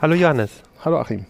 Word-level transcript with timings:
Hallo 0.00 0.14
Johannes. 0.14 0.62
Hallo 0.84 1.00
Achim. 1.00 1.26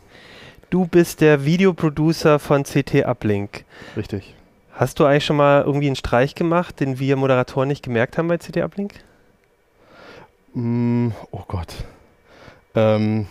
Du 0.69 0.87
bist 0.87 1.23
der 1.23 1.47
Videoproducer 1.47 2.39
von 2.39 2.65
CT 2.65 3.07
Uplink. 3.07 3.65
Richtig. 3.97 4.35
Hast 4.73 5.01
du 5.01 5.07
eigentlich 5.07 5.25
schon 5.25 5.39
mal 5.39 5.63
irgendwie 5.63 5.87
einen 5.87 5.97
Streich 5.97 6.35
gemacht, 6.35 6.79
den 6.79 6.99
wir 6.99 7.17
Moderatoren 7.17 7.69
nicht 7.69 7.83
gemerkt 7.83 8.19
haben 8.19 8.29
bei 8.29 8.37
CT 8.37 8.59
Uplink? 8.59 8.93
Mm, 10.53 11.13
oh 11.31 11.45
Gott. 11.49 11.77
Ähm, 12.75 13.27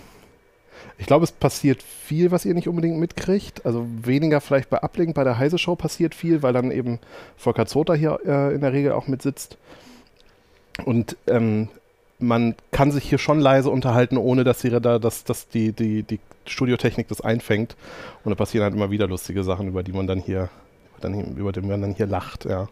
ich 0.97 1.05
glaube, 1.05 1.25
es 1.25 1.31
passiert 1.31 1.83
viel, 1.83 2.31
was 2.31 2.43
ihr 2.43 2.55
nicht 2.55 2.67
unbedingt 2.67 2.97
mitkriegt. 2.97 3.63
Also 3.63 3.85
weniger 3.87 4.41
vielleicht 4.41 4.71
bei 4.71 4.81
Uplink, 4.81 5.13
bei 5.13 5.23
der 5.23 5.37
Heise 5.37 5.59
Show 5.59 5.75
passiert 5.75 6.15
viel, 6.15 6.41
weil 6.41 6.53
dann 6.53 6.71
eben 6.71 6.97
Volker 7.37 7.67
Zoter 7.67 7.93
hier 7.93 8.21
äh, 8.25 8.55
in 8.55 8.61
der 8.61 8.73
Regel 8.73 8.91
auch 8.93 9.05
mitsitzt. 9.05 9.59
Und 10.83 11.15
ähm, 11.27 11.69
man 12.19 12.55
kann 12.71 12.91
sich 12.91 13.03
hier 13.07 13.17
schon 13.17 13.39
leise 13.39 13.69
unterhalten, 13.69 14.17
ohne 14.17 14.43
dass, 14.43 14.59
die, 14.59 14.69
dass, 14.69 15.23
dass 15.23 15.47
die, 15.49 15.71
die, 15.71 16.03
die 16.03 16.19
Studiotechnik 16.45 17.07
das 17.07 17.21
einfängt. 17.21 17.75
Und 18.23 18.31
da 18.31 18.35
passieren 18.35 18.63
halt 18.63 18.73
immer 18.73 18.89
wieder 18.91 19.07
lustige 19.07 19.43
Sachen, 19.43 19.67
über 19.67 19.83
die 19.83 19.91
man 19.91 20.07
dann 20.07 20.19
hier, 20.19 20.49
dann, 21.01 21.35
über 21.35 21.51
die 21.51 21.61
man 21.61 21.81
dann 21.81 21.93
hier 21.93 22.07
lacht, 22.07 22.45
ja. 22.45 22.67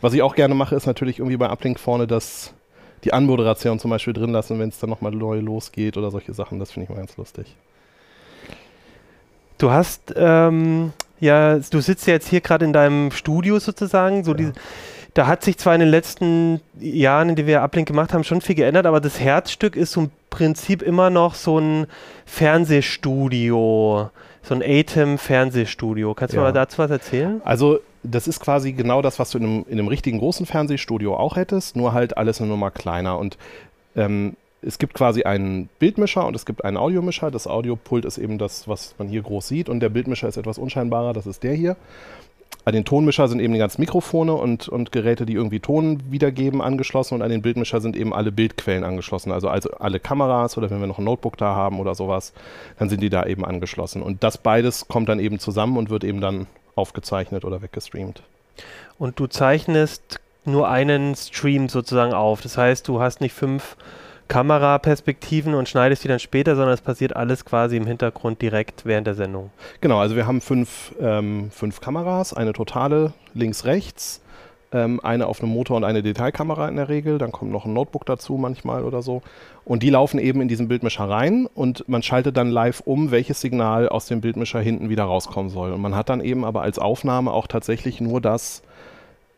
Was 0.00 0.14
ich 0.14 0.22
auch 0.22 0.34
gerne 0.34 0.54
mache, 0.54 0.74
ist 0.74 0.86
natürlich 0.86 1.18
irgendwie 1.18 1.36
bei 1.36 1.50
Uplink 1.50 1.78
vorne 1.78 2.06
das, 2.06 2.54
die 3.04 3.12
Anmoderation 3.12 3.78
zum 3.78 3.90
Beispiel 3.90 4.14
drin 4.14 4.30
lassen, 4.30 4.58
wenn 4.58 4.70
es 4.70 4.78
dann 4.78 4.90
nochmal 4.90 5.12
neu 5.12 5.38
losgeht 5.40 5.96
oder 5.96 6.10
solche 6.10 6.32
Sachen. 6.32 6.58
Das 6.58 6.72
finde 6.72 6.84
ich 6.84 6.90
mal 6.90 6.96
ganz 6.96 7.16
lustig. 7.16 7.54
Du 9.58 9.70
hast, 9.70 10.14
ähm, 10.16 10.92
ja, 11.20 11.58
du 11.58 11.80
sitzt 11.80 12.06
ja 12.06 12.14
jetzt 12.14 12.28
hier 12.28 12.40
gerade 12.40 12.64
in 12.64 12.72
deinem 12.72 13.10
Studio 13.10 13.58
sozusagen, 13.58 14.24
so 14.24 14.32
ja. 14.32 14.36
die 14.38 14.52
da 15.16 15.26
hat 15.26 15.42
sich 15.42 15.56
zwar 15.56 15.74
in 15.74 15.80
den 15.80 15.88
letzten 15.88 16.60
Jahren, 16.78 17.30
in 17.30 17.36
denen 17.36 17.48
wir 17.48 17.62
Uplink 17.62 17.88
gemacht 17.88 18.12
haben, 18.12 18.22
schon 18.22 18.42
viel 18.42 18.54
geändert, 18.54 18.84
aber 18.84 19.00
das 19.00 19.18
Herzstück 19.18 19.74
ist 19.74 19.92
so 19.92 20.02
im 20.02 20.10
Prinzip 20.28 20.82
immer 20.82 21.08
noch 21.08 21.34
so 21.34 21.58
ein 21.58 21.86
Fernsehstudio, 22.26 24.10
so 24.42 24.54
ein 24.54 24.62
ATEM-Fernsehstudio. 24.62 26.12
Kannst 26.12 26.34
du 26.34 26.38
ja. 26.38 26.42
mal 26.42 26.52
dazu 26.52 26.76
was 26.76 26.90
erzählen? 26.90 27.40
Also 27.46 27.78
das 28.02 28.28
ist 28.28 28.40
quasi 28.40 28.72
genau 28.72 29.00
das, 29.00 29.18
was 29.18 29.30
du 29.30 29.38
in 29.38 29.44
einem, 29.44 29.64
in 29.68 29.78
einem 29.78 29.88
richtigen 29.88 30.18
großen 30.18 30.44
Fernsehstudio 30.44 31.16
auch 31.16 31.36
hättest, 31.36 31.76
nur 31.76 31.94
halt 31.94 32.18
alles 32.18 32.42
eine 32.42 32.50
Nummer 32.50 32.70
kleiner. 32.70 33.18
Und 33.18 33.38
ähm, 33.96 34.36
es 34.60 34.76
gibt 34.76 34.92
quasi 34.92 35.22
einen 35.22 35.70
Bildmischer 35.78 36.26
und 36.26 36.36
es 36.36 36.44
gibt 36.44 36.62
einen 36.62 36.76
Audiomischer. 36.76 37.30
Das 37.30 37.46
Audiopult 37.46 38.04
ist 38.04 38.18
eben 38.18 38.36
das, 38.36 38.68
was 38.68 38.94
man 38.98 39.08
hier 39.08 39.22
groß 39.22 39.48
sieht 39.48 39.70
und 39.70 39.80
der 39.80 39.88
Bildmischer 39.88 40.28
ist 40.28 40.36
etwas 40.36 40.58
unscheinbarer, 40.58 41.14
das 41.14 41.26
ist 41.26 41.42
der 41.42 41.54
hier. 41.54 41.76
An 42.66 42.72
den 42.72 42.84
Tonmischer 42.84 43.28
sind 43.28 43.38
eben 43.38 43.52
die 43.52 43.60
ganzen 43.60 43.80
Mikrofone 43.80 44.34
und, 44.34 44.68
und 44.68 44.90
Geräte, 44.90 45.24
die 45.24 45.34
irgendwie 45.34 45.60
Ton 45.60 46.02
wiedergeben, 46.10 46.60
angeschlossen 46.60 47.14
und 47.14 47.22
an 47.22 47.30
den 47.30 47.40
Bildmischer 47.40 47.80
sind 47.80 47.96
eben 47.96 48.12
alle 48.12 48.32
Bildquellen 48.32 48.82
angeschlossen. 48.82 49.30
Also, 49.30 49.48
also 49.48 49.70
alle 49.78 50.00
Kameras 50.00 50.58
oder 50.58 50.68
wenn 50.68 50.80
wir 50.80 50.88
noch 50.88 50.98
ein 50.98 51.04
Notebook 51.04 51.36
da 51.36 51.54
haben 51.54 51.78
oder 51.78 51.94
sowas, 51.94 52.32
dann 52.76 52.88
sind 52.88 53.02
die 53.02 53.08
da 53.08 53.24
eben 53.24 53.44
angeschlossen. 53.44 54.02
Und 54.02 54.24
das 54.24 54.36
beides 54.36 54.88
kommt 54.88 55.08
dann 55.08 55.20
eben 55.20 55.38
zusammen 55.38 55.76
und 55.76 55.90
wird 55.90 56.02
eben 56.02 56.20
dann 56.20 56.48
aufgezeichnet 56.74 57.44
oder 57.44 57.62
weggestreamt. 57.62 58.22
Und 58.98 59.20
du 59.20 59.28
zeichnest 59.28 60.18
nur 60.44 60.68
einen 60.68 61.14
Stream 61.14 61.68
sozusagen 61.68 62.14
auf. 62.14 62.40
Das 62.40 62.58
heißt, 62.58 62.88
du 62.88 63.00
hast 63.00 63.20
nicht 63.20 63.32
fünf 63.32 63.76
Kameraperspektiven 64.28 65.54
und 65.54 65.68
schneidest 65.68 66.04
die 66.04 66.08
dann 66.08 66.18
später, 66.18 66.56
sondern 66.56 66.74
es 66.74 66.80
passiert 66.80 67.14
alles 67.14 67.44
quasi 67.44 67.76
im 67.76 67.86
Hintergrund 67.86 68.42
direkt 68.42 68.84
während 68.84 69.06
der 69.06 69.14
Sendung. 69.14 69.50
Genau, 69.80 69.98
also 69.98 70.16
wir 70.16 70.26
haben 70.26 70.40
fünf, 70.40 70.94
ähm, 71.00 71.50
fünf 71.50 71.80
Kameras, 71.80 72.32
eine 72.34 72.52
totale 72.52 73.12
links, 73.34 73.64
rechts, 73.64 74.20
ähm, 74.72 75.00
eine 75.02 75.26
auf 75.26 75.40
einem 75.40 75.52
Motor 75.52 75.76
und 75.76 75.84
eine 75.84 76.02
Detailkamera 76.02 76.68
in 76.68 76.76
der 76.76 76.88
Regel. 76.88 77.18
Dann 77.18 77.32
kommt 77.32 77.52
noch 77.52 77.64
ein 77.64 77.72
Notebook 77.72 78.04
dazu 78.04 78.34
manchmal 78.34 78.84
oder 78.84 79.02
so. 79.02 79.22
Und 79.64 79.82
die 79.82 79.90
laufen 79.90 80.18
eben 80.18 80.40
in 80.40 80.48
diesen 80.48 80.68
Bildmischer 80.68 81.08
rein 81.08 81.46
und 81.54 81.88
man 81.88 82.02
schaltet 82.02 82.36
dann 82.36 82.50
live 82.50 82.82
um, 82.84 83.10
welches 83.10 83.40
Signal 83.40 83.88
aus 83.88 84.06
dem 84.06 84.20
Bildmischer 84.20 84.60
hinten 84.60 84.88
wieder 84.88 85.04
rauskommen 85.04 85.50
soll. 85.50 85.72
Und 85.72 85.80
man 85.80 85.94
hat 85.94 86.08
dann 86.08 86.20
eben 86.20 86.44
aber 86.44 86.62
als 86.62 86.78
Aufnahme 86.78 87.32
auch 87.32 87.46
tatsächlich 87.46 88.00
nur 88.00 88.20
das, 88.20 88.62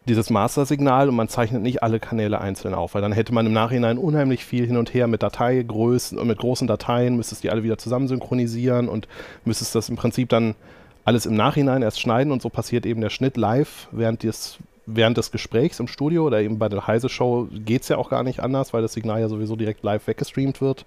dieses 0.09 0.31
Master-Signal 0.31 1.09
und 1.09 1.17
man 1.17 1.29
zeichnet 1.29 1.63
nicht 1.63 1.83
alle 1.83 2.01
Kanäle 2.01 2.41
einzeln 2.41 2.75
auf, 2.75 2.95
weil 2.95 3.03
dann 3.03 3.13
hätte 3.13 3.33
man 3.33 3.47
im 3.47 3.53
Nachhinein 3.53 3.99
unheimlich 3.99 4.45
viel 4.45 4.67
hin 4.67 4.77
und 4.77 4.93
her 4.95 5.07
mit 5.07 5.23
Dateigrößen 5.23 6.19
und 6.19 6.27
mit 6.27 6.39
großen 6.39 6.67
Dateien, 6.67 7.17
müsstest 7.17 7.45
die 7.45 7.51
alle 7.51 7.63
wieder 7.63 7.79
zusammen 7.79 8.09
synchronisieren 8.09 8.89
und 8.89 9.07
müsstest 9.45 9.75
das 9.75 9.89
im 9.89 9.97
Prinzip 9.97 10.29
dann 10.29 10.55
alles 11.05 11.27
im 11.27 11.35
Nachhinein 11.35 11.83
erst 11.83 12.01
schneiden 12.01 12.33
und 12.33 12.43
so 12.43 12.49
passiert 12.49 12.85
eben 12.85 13.01
der 13.01 13.11
Schnitt 13.11 13.37
live 13.37 13.89
während 13.93 14.23
des, 14.23 14.59
während 14.87 15.17
des 15.17 15.31
Gesprächs 15.31 15.81
im 15.81 15.87
Studio 15.87 16.27
oder 16.27 16.41
eben 16.41 16.59
bei 16.59 16.69
der 16.69 16.87
Heise-Show 16.87 17.49
geht 17.53 17.83
es 17.83 17.89
ja 17.89 17.97
auch 17.97 18.11
gar 18.11 18.25
nicht 18.25 18.41
anders, 18.41 18.73
weil 18.73 18.83
das 18.83 18.93
Signal 18.93 19.21
ja 19.21 19.29
sowieso 19.29 19.57
direkt 19.57 19.83
live 19.83 20.07
weggestreamt 20.07 20.61
wird. 20.61 20.85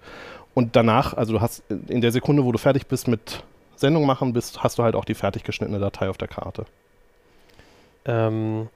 Und 0.53 0.75
danach, 0.75 1.15
also 1.15 1.33
du 1.33 1.41
hast 1.41 1.63
in 1.87 2.01
der 2.01 2.11
Sekunde, 2.11 2.43
wo 2.43 2.51
du 2.51 2.57
fertig 2.57 2.87
bist 2.87 3.07
mit 3.07 3.43
Sendung 3.75 4.05
machen, 4.05 4.33
bist, 4.33 4.63
hast 4.63 4.77
du 4.77 4.83
halt 4.83 4.95
auch 4.95 5.05
die 5.05 5.15
fertig 5.15 5.43
geschnittene 5.43 5.79
Datei 5.79 6.09
auf 6.09 6.17
der 6.17 6.27
Karte. 6.27 6.65
Ähm, 8.05 8.69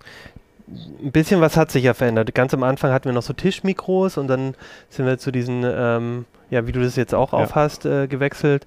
ein 0.67 1.11
bisschen 1.11 1.41
was 1.41 1.57
hat 1.57 1.71
sich 1.71 1.83
ja 1.83 1.93
verändert. 1.93 2.33
Ganz 2.33 2.53
am 2.53 2.63
Anfang 2.63 2.91
hatten 2.91 3.05
wir 3.05 3.13
noch 3.13 3.21
so 3.21 3.33
Tischmikros 3.33 4.17
und 4.17 4.27
dann 4.27 4.55
sind 4.89 5.05
wir 5.05 5.17
zu 5.17 5.31
diesen, 5.31 5.63
ähm, 5.65 6.25
ja, 6.49 6.65
wie 6.65 6.71
du 6.71 6.81
das 6.81 6.95
jetzt 6.95 7.13
auch 7.13 7.33
ja. 7.33 7.39
aufhast, 7.39 7.85
äh, 7.85 8.07
gewechselt. 8.07 8.65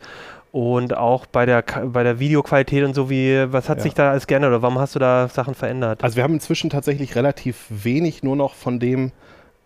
Und 0.51 0.97
auch 0.97 1.27
bei 1.27 1.45
der, 1.45 1.63
bei 1.63 2.03
der 2.03 2.21
Videoqualität 2.21 2.85
und 2.85 2.95
so, 2.95 3.11
wie, 3.11 3.53
was 3.53 3.69
hat 3.69 3.79
ja. 3.79 3.83
sich 3.83 3.95
da 3.95 4.11
alles 4.11 4.27
geändert 4.27 4.51
oder 4.51 4.63
warum 4.63 4.79
hast 4.79 4.95
du 4.95 4.99
da 4.99 5.29
Sachen 5.29 5.55
verändert? 5.55 6.03
Also 6.03 6.17
wir 6.17 6.23
haben 6.23 6.35
inzwischen 6.35 6.71
tatsächlich 6.71 7.17
relativ 7.17 7.67
wenig 7.69 8.23
nur 8.23 8.35
noch 8.35 8.55
von 8.55 8.81
dem, 8.81 9.13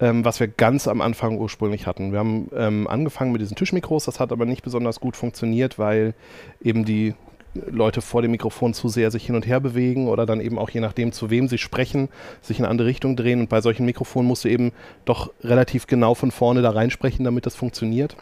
ähm, 0.00 0.24
was 0.24 0.40
wir 0.40 0.48
ganz 0.48 0.88
am 0.88 1.00
Anfang 1.00 1.38
ursprünglich 1.38 1.86
hatten. 1.86 2.10
Wir 2.10 2.18
haben 2.18 2.50
ähm, 2.56 2.88
angefangen 2.88 3.30
mit 3.30 3.40
diesen 3.40 3.56
Tischmikros, 3.56 4.06
das 4.06 4.18
hat 4.18 4.32
aber 4.32 4.44
nicht 4.44 4.64
besonders 4.64 4.98
gut 4.98 5.16
funktioniert, 5.16 5.78
weil 5.78 6.14
eben 6.60 6.84
die 6.84 7.14
Leute 7.54 8.00
vor 8.00 8.22
dem 8.22 8.30
Mikrofon 8.30 8.74
zu 8.74 8.88
sehr 8.88 9.10
sich 9.10 9.26
hin 9.26 9.34
und 9.34 9.46
her 9.46 9.60
bewegen 9.60 10.08
oder 10.08 10.26
dann 10.26 10.40
eben 10.40 10.58
auch 10.58 10.70
je 10.70 10.80
nachdem, 10.80 11.12
zu 11.12 11.30
wem 11.30 11.48
sie 11.48 11.58
sprechen, 11.58 12.08
sich 12.40 12.58
in 12.58 12.64
eine 12.64 12.70
andere 12.70 12.88
Richtung 12.88 13.16
drehen. 13.16 13.40
Und 13.40 13.48
bei 13.48 13.60
solchen 13.60 13.84
Mikrofonen 13.84 14.28
musst 14.28 14.44
du 14.44 14.48
eben 14.48 14.72
doch 15.04 15.32
relativ 15.42 15.86
genau 15.86 16.14
von 16.14 16.30
vorne 16.30 16.62
da 16.62 16.70
reinsprechen, 16.70 17.24
damit 17.24 17.46
das 17.46 17.54
funktioniert. 17.54 18.16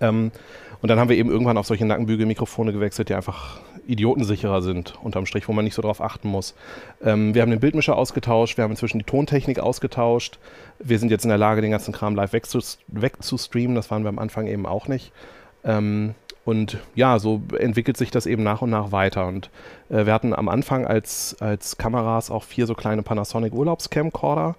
Ähm, 0.00 0.30
und 0.82 0.88
dann 0.88 0.98
haben 0.98 1.08
wir 1.08 1.16
eben 1.16 1.30
irgendwann 1.30 1.58
auf 1.58 1.66
solche 1.66 1.86
Nackenbügelmikrofone 1.86 2.72
gewechselt, 2.72 3.08
die 3.08 3.14
einfach 3.14 3.60
idiotensicherer 3.86 4.62
sind, 4.62 4.94
unterm 5.02 5.26
Strich, 5.26 5.48
wo 5.48 5.52
man 5.52 5.64
nicht 5.64 5.74
so 5.74 5.82
drauf 5.82 6.00
achten 6.00 6.28
muss. 6.28 6.54
Ähm, 7.02 7.34
wir 7.34 7.42
haben 7.42 7.50
den 7.50 7.60
Bildmischer 7.60 7.96
ausgetauscht, 7.96 8.56
wir 8.56 8.64
haben 8.64 8.72
inzwischen 8.72 8.98
die 8.98 9.04
Tontechnik 9.04 9.58
ausgetauscht. 9.58 10.38
Wir 10.78 10.98
sind 10.98 11.10
jetzt 11.10 11.24
in 11.24 11.28
der 11.28 11.38
Lage, 11.38 11.62
den 11.62 11.70
ganzen 11.70 11.92
Kram 11.92 12.14
live 12.14 12.32
wegzustreamen. 12.32 13.74
Das 13.74 13.90
waren 13.90 14.02
wir 14.02 14.08
am 14.08 14.18
Anfang 14.18 14.46
eben 14.46 14.66
auch 14.66 14.88
nicht. 14.88 15.12
Ähm, 15.64 16.14
und 16.46 16.78
ja, 16.94 17.18
so 17.18 17.42
entwickelt 17.58 17.96
sich 17.96 18.12
das 18.12 18.24
eben 18.24 18.44
nach 18.44 18.62
und 18.62 18.70
nach 18.70 18.92
weiter. 18.92 19.26
Und 19.26 19.50
äh, 19.90 20.06
wir 20.06 20.14
hatten 20.14 20.32
am 20.32 20.48
Anfang 20.48 20.86
als, 20.86 21.36
als 21.40 21.76
Kameras 21.76 22.30
auch 22.30 22.44
vier 22.44 22.66
so 22.66 22.74
kleine 22.74 23.02
Panasonic 23.02 23.52
Urlaubscamcorder. 23.52 24.54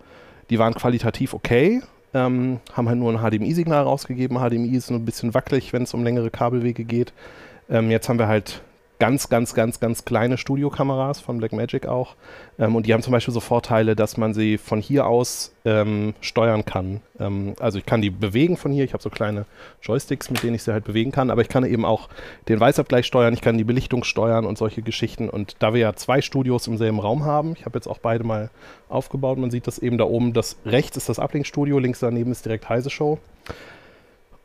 Die 0.49 0.59
waren 0.59 0.73
qualitativ 0.73 1.33
okay, 1.33 1.81
ähm, 2.13 2.59
haben 2.73 2.89
halt 2.89 2.99
nur 2.99 3.13
ein 3.13 3.19
HDMI-Signal 3.19 3.83
rausgegeben. 3.83 4.37
HDMI 4.37 4.75
ist 4.75 4.91
nur 4.91 4.99
ein 4.99 5.05
bisschen 5.05 5.33
wackelig, 5.33 5.71
wenn 5.71 5.83
es 5.83 5.93
um 5.93 6.03
längere 6.03 6.29
Kabelwege 6.29 6.83
geht. 6.83 7.13
Ähm, 7.69 7.89
jetzt 7.89 8.09
haben 8.09 8.19
wir 8.19 8.27
halt 8.27 8.61
ganz, 8.99 9.29
ganz, 9.29 9.53
ganz, 9.53 9.79
ganz 9.79 10.05
kleine 10.05 10.37
Studiokameras 10.37 11.19
von 11.19 11.37
Blackmagic 11.37 11.85
auch. 11.85 12.15
Ähm, 12.57 12.75
und 12.75 12.85
die 12.85 12.93
haben 12.93 13.03
zum 13.03 13.11
Beispiel 13.11 13.33
so 13.33 13.39
Vorteile, 13.39 13.95
dass 13.95 14.17
man 14.17 14.33
sie 14.33 14.57
von 14.57 14.81
hier 14.81 15.05
aus 15.05 15.53
ähm, 15.65 16.13
steuern 16.21 16.65
kann. 16.65 17.01
Ähm, 17.19 17.53
also 17.59 17.77
ich 17.77 17.85
kann 17.85 18.01
die 18.01 18.09
bewegen 18.09 18.57
von 18.57 18.71
hier. 18.71 18.83
Ich 18.83 18.93
habe 18.93 19.03
so 19.03 19.09
kleine 19.09 19.45
Joysticks, 19.81 20.29
mit 20.31 20.43
denen 20.43 20.55
ich 20.55 20.63
sie 20.63 20.73
halt 20.73 20.85
bewegen 20.85 21.11
kann. 21.11 21.29
Aber 21.29 21.41
ich 21.41 21.49
kann 21.49 21.63
eben 21.65 21.85
auch 21.85 22.09
den 22.47 22.59
Weißabgleich 22.59 23.05
steuern. 23.05 23.33
Ich 23.33 23.41
kann 23.41 23.57
die 23.57 23.63
Belichtung 23.63 24.03
steuern 24.03 24.45
und 24.45 24.57
solche 24.57 24.81
Geschichten. 24.81 25.29
Und 25.29 25.57
da 25.59 25.73
wir 25.73 25.81
ja 25.81 25.93
zwei 25.95 26.21
Studios 26.21 26.67
im 26.67 26.77
selben 26.77 26.99
Raum 26.99 27.25
haben, 27.25 27.53
ich 27.53 27.65
habe 27.65 27.77
jetzt 27.77 27.87
auch 27.87 27.99
beide 27.99 28.23
mal 28.23 28.49
aufgebaut. 28.89 29.37
Man 29.37 29.51
sieht 29.51 29.67
das 29.67 29.77
eben 29.79 29.97
da 29.97 30.05
oben. 30.05 30.33
Das 30.33 30.57
rechts 30.65 30.97
ist 30.97 31.09
das 31.09 31.19
Uplink-Studio, 31.19 31.77
links 31.79 31.99
daneben 31.99 32.31
ist 32.31 32.45
direkt 32.45 32.67
Heise 32.69 32.89
Show. 32.89 33.19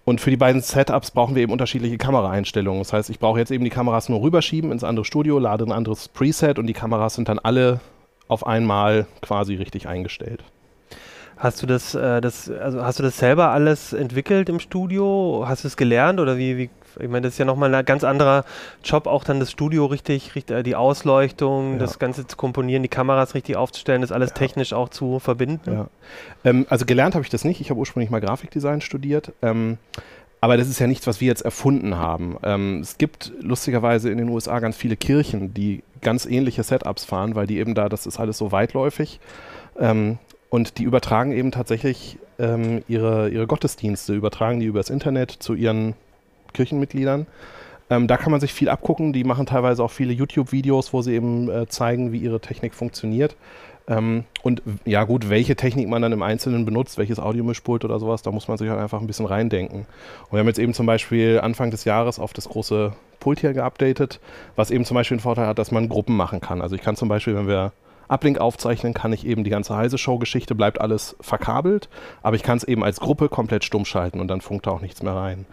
Und 0.05 0.21
für 0.21 0.31
die 0.31 0.37
beiden 0.37 0.61
Setups 0.63 1.13
brauchen 1.13 1.35
wir 1.35 1.43
eben 1.43 1.53
unterschiedliche 1.53 1.97
Kameraeinstellungen. 1.97 2.81
Das 2.83 2.93
heißt, 2.93 3.11
ich 3.11 3.21
brauche 3.21 3.39
jetzt 3.39 3.53
eben 3.53 3.65
die 3.65 3.71
Kameras 3.71 4.09
nur 4.09 4.21
rüberschieben 4.21 4.73
ins 4.73 4.83
andere 4.83 5.05
Studio, 5.05 5.39
lade 5.39 5.65
ein 5.65 5.73
anderes 5.73 6.09
Preset 6.09 6.59
und 6.59 6.67
die 6.67 6.73
Kameras 6.73 7.15
sind 7.15 7.29
dann 7.29 7.39
alle 7.39 7.81
auf 8.27 8.47
einmal 8.47 9.07
quasi 9.21 9.55
richtig 9.55 9.87
eingestellt. 9.87 10.43
Hast 11.37 11.63
du 11.63 11.67
das, 11.67 11.95
äh, 11.95 12.21
das, 12.21 12.51
also 12.51 12.85
hast 12.85 12.99
du 12.99 13.03
das 13.03 13.19
selber 13.19 13.51
alles 13.51 13.93
entwickelt 13.93 14.49
im 14.49 14.61
Studio? 14.61 15.45
Hast 15.47 15.65
du 15.65 15.69
es 15.69 15.77
gelernt 15.77 16.21
oder 16.21 16.37
wie, 16.37 16.57
wie 16.57 16.71
ich 17.01 17.09
meine, 17.09 17.23
das 17.23 17.35
ist 17.35 17.39
ja 17.39 17.45
nochmal 17.45 17.75
ein 17.75 17.85
ganz 17.85 18.05
anderer 18.05 18.45
Job, 18.85 19.07
auch 19.07 19.25
dann 19.25 19.41
das 19.41 19.51
Studio 19.51 19.87
richtig, 19.87 20.35
richtig 20.35 20.57
äh, 20.57 20.63
die 20.63 20.77
Ausleuchtung, 20.77 21.75
ja. 21.75 21.79
das 21.79 21.99
Ganze 21.99 22.27
zu 22.27 22.37
komponieren, 22.37 22.83
die 22.83 22.89
Kameras 22.89 23.35
richtig 23.35 23.57
aufzustellen, 23.57 24.03
das 24.03 24.13
alles 24.13 24.31
ja. 24.31 24.37
technisch 24.37 24.73
auch 24.73 24.89
zu 24.89 25.19
verbinden. 25.19 25.73
Ja. 25.73 25.87
Ähm, 26.45 26.67
also 26.69 26.85
gelernt 26.85 27.15
habe 27.15 27.25
ich 27.25 27.31
das 27.31 27.45
nicht. 27.45 27.61
Ich 27.61 27.71
habe 27.71 27.79
ursprünglich 27.81 28.11
mal 28.11 28.21
Grafikdesign 28.21 28.81
studiert. 28.81 29.33
Ähm, 29.43 29.79
aber 30.41 30.57
das 30.57 30.69
ist 30.69 30.81
ja 30.81 30.89
nichts, 30.89 31.07
was 31.07 31.21
wir 31.21 31.29
jetzt 31.29 31.43
erfunden 31.43 31.97
haben. 31.97 32.37
Ähm, 32.43 32.81
es 32.81 32.99
gibt 32.99 33.33
lustigerweise 33.41 34.11
in 34.11 34.19
den 34.19 34.29
USA 34.29 34.59
ganz 34.59 34.77
viele 34.77 34.97
Kirchen, 34.97 35.55
die 35.55 35.85
ganz 36.01 36.27
ähnliche 36.27 36.65
Setups 36.65 37.05
fahren, 37.05 37.37
weil 37.37 37.47
die 37.47 37.59
eben 37.59 37.77
da, 37.77 37.89
das 37.89 38.07
ist 38.07 38.19
alles 38.19 38.39
so 38.39 38.51
weitläufig. 38.51 39.21
Ähm, 39.79 40.19
und 40.51 40.79
die 40.79 40.83
übertragen 40.83 41.31
eben 41.31 41.53
tatsächlich 41.53 42.19
ähm, 42.41 42.83
ihre, 42.89 43.29
ihre 43.29 43.47
Gottesdienste, 43.47 44.15
übertragen 44.15 44.59
die 44.59 44.67
übers 44.67 44.91
Internet 44.91 45.31
zu 45.31 45.55
ihren 45.55 45.95
Kirchenmitgliedern. 46.53 47.27
Ähm, 47.91 48.07
da 48.07 48.17
kann 48.17 48.31
man 48.31 48.41
sich 48.41 48.53
viel 48.53 48.69
abgucken. 48.69 49.13
Die 49.13 49.25
machen 49.25 49.47
teilweise 49.47 49.83
auch 49.83 49.91
viele 49.91 50.13
YouTube-Videos, 50.13 50.93
wo 50.93 51.03
sie 51.03 51.15
eben 51.15 51.51
äh, 51.51 51.67
zeigen, 51.69 52.13
wie 52.13 52.19
ihre 52.19 52.41
Technik 52.41 52.75
funktioniert. 52.75 53.37
Ähm, 53.89 54.25
und 54.43 54.63
ja 54.85 55.05
gut, 55.05 55.29
welche 55.29 55.57
Technik 55.57 55.89
man 55.89 56.03
dann 56.03 56.13
im 56.13 56.23
Einzelnen 56.23 56.65
benutzt, 56.65 56.99
welches 56.99 57.19
Audiomischpult 57.19 57.85
oder 57.85 57.99
sowas, 57.99 58.23
da 58.23 58.31
muss 58.31 58.49
man 58.49 58.57
sich 58.57 58.69
halt 58.69 58.81
einfach 58.81 59.01
ein 59.01 59.07
bisschen 59.07 59.27
reindenken. 59.27 59.81
Und 59.81 60.33
wir 60.33 60.39
haben 60.39 60.47
jetzt 60.47 60.59
eben 60.59 60.75
zum 60.75 60.87
Beispiel 60.87 61.41
Anfang 61.43 61.71
des 61.71 61.85
Jahres 61.85 62.19
auf 62.19 62.33
das 62.33 62.49
große 62.49 62.93
Pult 63.21 63.41
hier 63.41 63.53
geupdatet, 63.53 64.21
was 64.57 64.71
eben 64.71 64.85
zum 64.85 64.95
Beispiel 64.95 65.17
den 65.17 65.23
Vorteil 65.23 65.47
hat, 65.47 65.59
dass 65.59 65.71
man 65.71 65.89
Gruppen 65.89 66.17
machen 66.17 66.41
kann. 66.41 66.63
Also 66.63 66.77
ich 66.77 66.83
kann 66.83 66.97
zum 66.97 67.09
Beispiel, 67.09 67.35
wenn 67.35 67.49
wir 67.49 67.73
Uplink 68.09 68.39
aufzeichnen, 68.39 68.95
kann 68.95 69.13
ich 69.13 69.27
eben 69.27 69.43
die 69.43 69.51
ganze 69.51 69.77
Heise-Show-Geschichte, 69.77 70.55
bleibt 70.55 70.81
alles 70.81 71.17
verkabelt, 71.21 71.89
aber 72.23 72.37
ich 72.37 72.43
kann 72.43 72.59
es 72.59 72.65
eben 72.65 72.85
als 72.85 73.01
Gruppe 73.01 73.29
komplett 73.29 73.65
stumm 73.65 73.85
schalten 73.85 74.21
und 74.21 74.29
dann 74.29 74.41
funkt 74.41 74.67
da 74.67 74.73
auch 74.73 74.81
nichts 74.81 75.03
mehr 75.03 75.15
rein. 75.15 75.47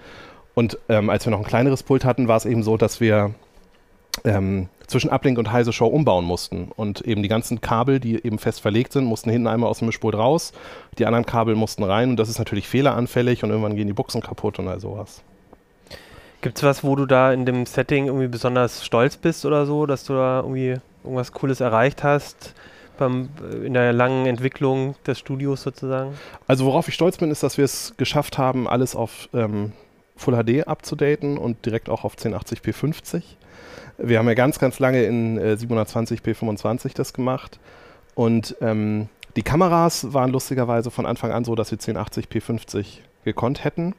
Und 0.59 0.77
ähm, 0.89 1.09
als 1.09 1.25
wir 1.25 1.31
noch 1.31 1.39
ein 1.39 1.45
kleineres 1.45 1.83
Pult 1.83 2.03
hatten, 2.03 2.27
war 2.27 2.35
es 2.35 2.45
eben 2.45 2.63
so, 2.63 2.75
dass 2.75 2.99
wir 2.99 3.33
ähm, 4.25 4.67
zwischen 4.87 5.09
Uplink 5.09 5.37
und 5.37 5.53
Heise 5.53 5.71
Show 5.71 5.87
umbauen 5.87 6.25
mussten. 6.25 6.73
Und 6.75 6.99
eben 6.99 7.23
die 7.23 7.29
ganzen 7.29 7.61
Kabel, 7.61 8.01
die 8.01 8.15
eben 8.25 8.39
fest 8.39 8.59
verlegt 8.59 8.91
sind, 8.91 9.05
mussten 9.05 9.29
hinten 9.29 9.47
einmal 9.47 9.69
aus 9.69 9.79
dem 9.79 9.85
Mischpult 9.85 10.15
raus, 10.15 10.51
die 10.97 11.05
anderen 11.05 11.25
Kabel 11.25 11.55
mussten 11.55 11.85
rein 11.85 12.09
und 12.09 12.17
das 12.17 12.27
ist 12.27 12.39
natürlich 12.39 12.67
fehleranfällig 12.67 13.41
und 13.41 13.51
irgendwann 13.51 13.77
gehen 13.77 13.87
die 13.87 13.93
Buchsen 13.93 14.19
kaputt 14.19 14.59
und 14.59 14.67
all 14.67 14.81
sowas. 14.81 15.21
Gibt 16.41 16.57
es 16.57 16.63
was, 16.63 16.83
wo 16.83 16.97
du 16.97 17.05
da 17.05 17.31
in 17.31 17.45
dem 17.45 17.65
Setting 17.65 18.07
irgendwie 18.07 18.27
besonders 18.27 18.83
stolz 18.83 19.15
bist 19.15 19.45
oder 19.45 19.65
so, 19.65 19.85
dass 19.85 20.03
du 20.03 20.11
da 20.11 20.41
irgendwie 20.41 20.75
irgendwas 21.05 21.31
Cooles 21.31 21.61
erreicht 21.61 22.03
hast? 22.03 22.53
Beim, 22.97 23.29
äh, 23.49 23.65
in 23.65 23.75
der 23.75 23.93
langen 23.93 24.25
Entwicklung 24.25 24.95
des 25.07 25.19
Studios 25.19 25.61
sozusagen? 25.61 26.15
Also 26.47 26.65
worauf 26.65 26.89
ich 26.89 26.95
stolz 26.95 27.15
bin, 27.15 27.31
ist, 27.31 27.43
dass 27.43 27.57
wir 27.57 27.63
es 27.63 27.93
geschafft 27.95 28.37
haben, 28.37 28.67
alles 28.67 28.93
auf 28.93 29.29
ähm, 29.33 29.71
Full 30.19 30.35
HD 30.35 30.67
abzudaten 30.67 31.37
und 31.37 31.65
direkt 31.65 31.89
auch 31.89 32.03
auf 32.03 32.15
1080p 32.15 32.73
50. 32.73 33.37
Wir 33.97 34.19
haben 34.19 34.27
ja 34.27 34.33
ganz, 34.33 34.59
ganz 34.59 34.79
lange 34.79 35.03
in 35.03 35.37
äh, 35.37 35.57
720p 35.59 36.33
25 36.33 36.93
das 36.93 37.13
gemacht. 37.13 37.59
Und 38.15 38.55
ähm, 38.61 39.07
die 39.35 39.43
Kameras 39.43 40.13
waren 40.13 40.31
lustigerweise 40.31 40.91
von 40.91 41.05
Anfang 41.05 41.31
an 41.31 41.45
so, 41.45 41.55
dass 41.55 41.71
wir 41.71 41.77
1080p 41.77 42.41
50 42.41 43.03
gekonnt 43.23 43.63
hätten, 43.63 43.95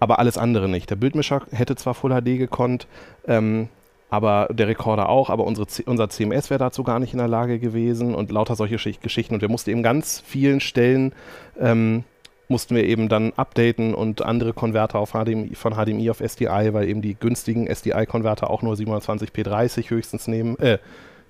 aber 0.00 0.18
alles 0.18 0.38
andere 0.38 0.68
nicht. 0.68 0.90
Der 0.90 0.96
Bildmischer 0.96 1.42
hätte 1.52 1.76
zwar 1.76 1.94
Full 1.94 2.10
HD 2.10 2.38
gekonnt, 2.38 2.86
ähm, 3.26 3.68
aber 4.10 4.48
der 4.50 4.68
Rekorder 4.68 5.08
auch, 5.08 5.30
aber 5.30 5.44
unsere, 5.44 5.66
unser 5.86 6.10
CMS 6.10 6.50
wäre 6.50 6.58
dazu 6.58 6.82
gar 6.82 6.98
nicht 6.98 7.14
in 7.14 7.18
der 7.18 7.28
Lage 7.28 7.58
gewesen 7.58 8.14
und 8.14 8.30
lauter 8.30 8.56
solche 8.56 8.76
Geschichten. 8.76 9.34
Und 9.34 9.40
wir 9.40 9.48
mussten 9.48 9.70
eben 9.70 9.82
ganz 9.82 10.22
vielen 10.26 10.60
Stellen 10.60 11.14
ähm, 11.58 12.04
mussten 12.52 12.76
wir 12.76 12.84
eben 12.84 13.08
dann 13.08 13.32
updaten 13.32 13.94
und 13.94 14.22
andere 14.22 14.52
Konverter 14.52 15.00
auf 15.00 15.12
HDMI, 15.12 15.54
von 15.54 15.72
HDMI 15.74 16.10
auf 16.10 16.20
SDI, 16.20 16.72
weil 16.72 16.88
eben 16.88 17.02
die 17.02 17.14
günstigen 17.14 17.66
SDI-Konverter 17.66 18.48
auch 18.48 18.62
nur 18.62 18.74
720p30 18.74 19.90
höchstens 19.90 20.28
nehmen, 20.28 20.56
äh, 20.60 20.78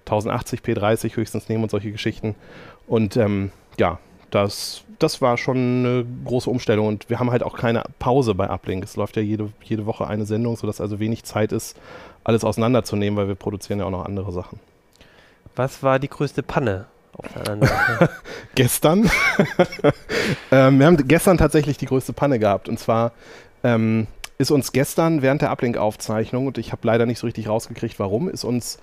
1080p30 0.06 1.16
höchstens 1.16 1.48
nehmen 1.48 1.62
und 1.62 1.70
solche 1.70 1.92
Geschichten. 1.92 2.34
Und 2.86 3.16
ähm, 3.16 3.52
ja, 3.78 3.98
das, 4.30 4.82
das 4.98 5.22
war 5.22 5.38
schon 5.38 5.56
eine 5.56 6.06
große 6.24 6.50
Umstellung 6.50 6.88
und 6.88 7.08
wir 7.08 7.18
haben 7.18 7.30
halt 7.30 7.42
auch 7.42 7.56
keine 7.56 7.84
Pause 7.98 8.34
bei 8.34 8.50
Uplink. 8.50 8.84
Es 8.84 8.96
läuft 8.96 9.16
ja 9.16 9.22
jede, 9.22 9.50
jede 9.62 9.86
Woche 9.86 10.06
eine 10.06 10.26
Sendung, 10.26 10.56
sodass 10.56 10.80
also 10.80 10.98
wenig 10.98 11.24
Zeit 11.24 11.52
ist, 11.52 11.78
alles 12.24 12.44
auseinanderzunehmen, 12.44 13.16
weil 13.16 13.28
wir 13.28 13.34
produzieren 13.34 13.78
ja 13.78 13.86
auch 13.86 13.90
noch 13.90 14.04
andere 14.04 14.32
Sachen. 14.32 14.60
Was 15.54 15.82
war 15.82 15.98
die 15.98 16.08
größte 16.08 16.42
Panne 16.42 16.86
gestern. 18.54 19.10
ähm, 20.50 20.78
wir 20.78 20.86
haben 20.86 21.08
gestern 21.08 21.38
tatsächlich 21.38 21.78
die 21.78 21.86
größte 21.86 22.12
Panne 22.12 22.38
gehabt. 22.38 22.68
Und 22.68 22.78
zwar 22.78 23.12
ähm, 23.64 24.06
ist 24.38 24.50
uns 24.50 24.72
gestern 24.72 25.22
während 25.22 25.42
der 25.42 25.50
Ablink-Aufzeichnung, 25.50 26.46
und 26.46 26.58
ich 26.58 26.72
habe 26.72 26.86
leider 26.86 27.06
nicht 27.06 27.18
so 27.18 27.26
richtig 27.26 27.48
rausgekriegt, 27.48 27.98
warum, 27.98 28.28
ist 28.28 28.44
uns 28.44 28.78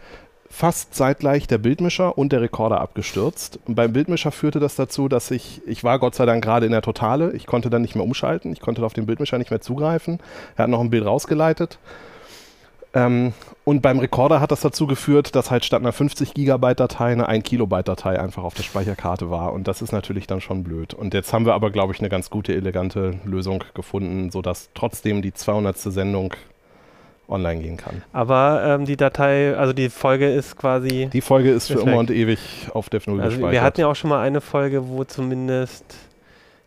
fast 0.50 0.96
zeitgleich 0.96 1.48
der 1.48 1.60
Bildmischer 1.60 2.18
und 2.18 2.32
der 2.32 2.42
Rekorder 2.42 2.82
abgestürzt. 2.82 3.60
Und 3.66 3.76
beim 3.76 3.94
Bildmischer 3.94 4.32
führte 4.32 4.60
das 4.60 4.76
dazu, 4.76 5.08
dass 5.08 5.30
ich, 5.32 5.62
ich 5.68 5.84
war 5.84 6.00
Gott 6.00 6.16
sei 6.16 6.26
Dank 6.26 6.44
gerade 6.44 6.66
in 6.66 6.72
der 6.72 6.82
Totale, 6.82 7.34
ich 7.34 7.46
konnte 7.46 7.70
dann 7.70 7.84
nicht 7.84 7.96
mehr 7.96 8.04
umschalten, 8.04 8.52
ich 8.52 8.60
konnte 8.60 8.84
auf 8.84 8.94
den 8.94 9.06
Bildmischer 9.06 9.38
nicht 9.38 9.52
mehr 9.52 9.62
zugreifen. 9.62 10.20
Er 10.56 10.64
hat 10.64 10.70
noch 10.70 10.82
ein 10.82 10.90
Bild 10.90 11.06
rausgeleitet. 11.06 11.78
Ähm, 12.94 13.34
und 13.66 13.82
beim 13.82 14.00
Rekorder 14.00 14.42
hat 14.42 14.52
das 14.52 14.62
dazu 14.62 14.88
geführt, 14.88 15.36
dass 15.36 15.52
halt 15.52 15.64
statt 15.64 15.82
einer 15.82 15.92
50 15.92 16.34
Gigabyte 16.34 16.80
Datei 16.80 17.12
eine 17.12 17.28
1 17.28 17.44
Kilobyte 17.44 17.88
Datei 17.88 18.20
einfach 18.20 18.44
auf 18.44 18.56
der 18.56 18.64
Speicherkarte 18.64 19.30
war. 19.30 19.54
Und 19.54 19.68
das 19.68 19.82
ist 19.82 19.92
natürlich 19.92 20.26
dann 20.26 20.42
schon 20.42 20.64
blöd. 20.64 20.94
Und 20.94 21.14
jetzt 21.14 21.32
haben 21.32 21.46
wir 21.46 21.54
aber, 21.54 21.70
glaube 21.70 21.94
ich, 21.94 22.00
eine 22.00 22.10
ganz 22.10 22.30
gute, 22.30 22.54
elegante 22.54 23.20
Lösung 23.26 23.64
gefunden, 23.76 24.32
sodass 24.32 24.70
trotzdem 24.74 25.22
die 25.22 25.34
200. 25.34 25.78
Sendung 25.78 26.34
online 27.28 27.62
gehen 27.62 27.78
kann. 27.78 28.02
Aber 28.12 28.64
ähm, 28.66 28.86
die 28.86 28.98
Datei, 28.98 29.56
also 29.56 29.72
die 29.72 29.90
Folge 29.90 30.28
ist 30.28 30.58
quasi. 30.58 31.10
Die 31.14 31.22
Folge 31.22 31.52
ist 31.52 31.68
für 31.68 31.82
immer 31.82 31.98
und 31.98 32.10
ewig 32.10 32.40
auf 32.74 32.90
Dev 32.90 33.06
0 33.08 33.22
also 33.22 33.30
gespeichert. 33.30 33.52
Wir 33.52 33.62
hatten 33.62 33.82
ja 33.82 33.88
auch 33.88 33.96
schon 33.96 34.10
mal 34.10 34.22
eine 34.22 34.42
Folge, 34.42 34.90
wo 34.90 35.04
zumindest 35.04 35.86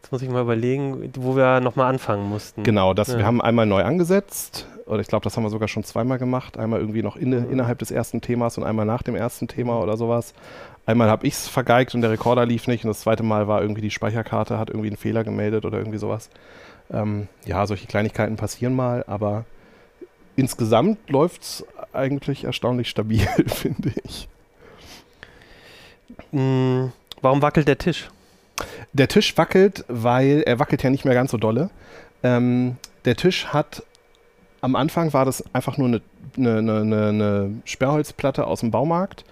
Jetzt 0.03 0.11
muss 0.11 0.23
ich 0.23 0.29
mal 0.29 0.43
überlegen, 0.43 1.13
wo 1.17 1.37
wir 1.37 1.61
nochmal 1.61 1.89
anfangen 1.89 2.29
mussten. 2.29 2.65
Genau, 2.65 2.93
das, 2.93 3.09
ja. 3.09 3.19
wir 3.19 3.25
haben 3.25 3.41
einmal 3.41 3.67
neu 3.67 3.85
angesetzt, 3.85 4.67
oder 4.87 5.00
ich 5.00 5.08
glaube, 5.08 5.25
das 5.25 5.37
haben 5.37 5.44
wir 5.44 5.50
sogar 5.50 5.69
schon 5.69 5.84
zweimal 5.84 6.19
gemacht. 6.19 6.58
Einmal 6.58 6.81
irgendwie 6.81 7.02
noch 7.02 7.17
in, 7.17 7.31
mhm. 7.31 7.50
innerhalb 7.50 7.79
des 7.79 7.90
ersten 7.90 8.20
Themas 8.20 8.58
und 8.58 8.64
einmal 8.64 8.87
nach 8.87 9.02
dem 9.02 9.14
ersten 9.14 9.49
Thema 9.49 9.81
oder 9.81 9.96
sowas. 9.96 10.34
Einmal 10.87 11.08
habe 11.08 11.26
ich 11.26 11.34
es 11.34 11.49
vergeigt 11.49 11.94
und 11.94 12.00
der 12.00 12.11
Rekorder 12.11 12.44
lief 12.44 12.67
nicht 12.67 12.84
und 12.84 12.88
das 12.88 13.00
zweite 13.00 13.23
Mal 13.23 13.46
war 13.46 13.62
irgendwie 13.62 13.81
die 13.81 13.90
Speicherkarte, 13.90 14.58
hat 14.58 14.70
irgendwie 14.70 14.88
einen 14.88 14.96
Fehler 14.96 15.23
gemeldet 15.25 15.64
oder 15.64 15.79
irgendwie 15.79 15.99
sowas. 15.99 16.29
Ähm, 16.93 17.29
ja, 17.44 17.67
solche 17.67 17.87
Kleinigkeiten 17.87 18.37
passieren 18.37 18.75
mal, 18.75 19.05
aber 19.06 19.44
insgesamt 20.34 21.08
läuft 21.08 21.43
es 21.43 21.64
eigentlich 21.93 22.44
erstaunlich 22.44 22.88
stabil, 22.88 23.26
finde 23.46 23.93
ich. 24.05 24.28
Mhm. 26.32 26.93
Warum 27.20 27.43
wackelt 27.43 27.69
der 27.69 27.78
Tisch? 27.78 28.11
Der 28.93 29.08
Tisch 29.08 29.37
wackelt, 29.38 29.85
weil 29.88 30.43
er 30.44 30.58
wackelt 30.58 30.82
ja 30.82 30.90
nicht 30.90 31.05
mehr 31.05 31.14
ganz 31.14 31.31
so 31.31 31.38
dolle. 31.38 31.70
Ähm, 32.23 32.76
der 33.05 33.17
Tisch 33.17 33.46
hat 33.46 33.85
am 34.62 34.76
Anfang 34.76 35.12
war 35.12 35.25
das 35.25 35.44
einfach 35.55 35.76
nur 35.76 35.88
eine, 35.88 36.00
eine, 36.38 36.59
eine, 36.59 37.09
eine 37.09 37.50
Sperrholzplatte 37.64 38.47
aus 38.47 38.61
dem 38.61 38.70
Baumarkt, 38.70 39.25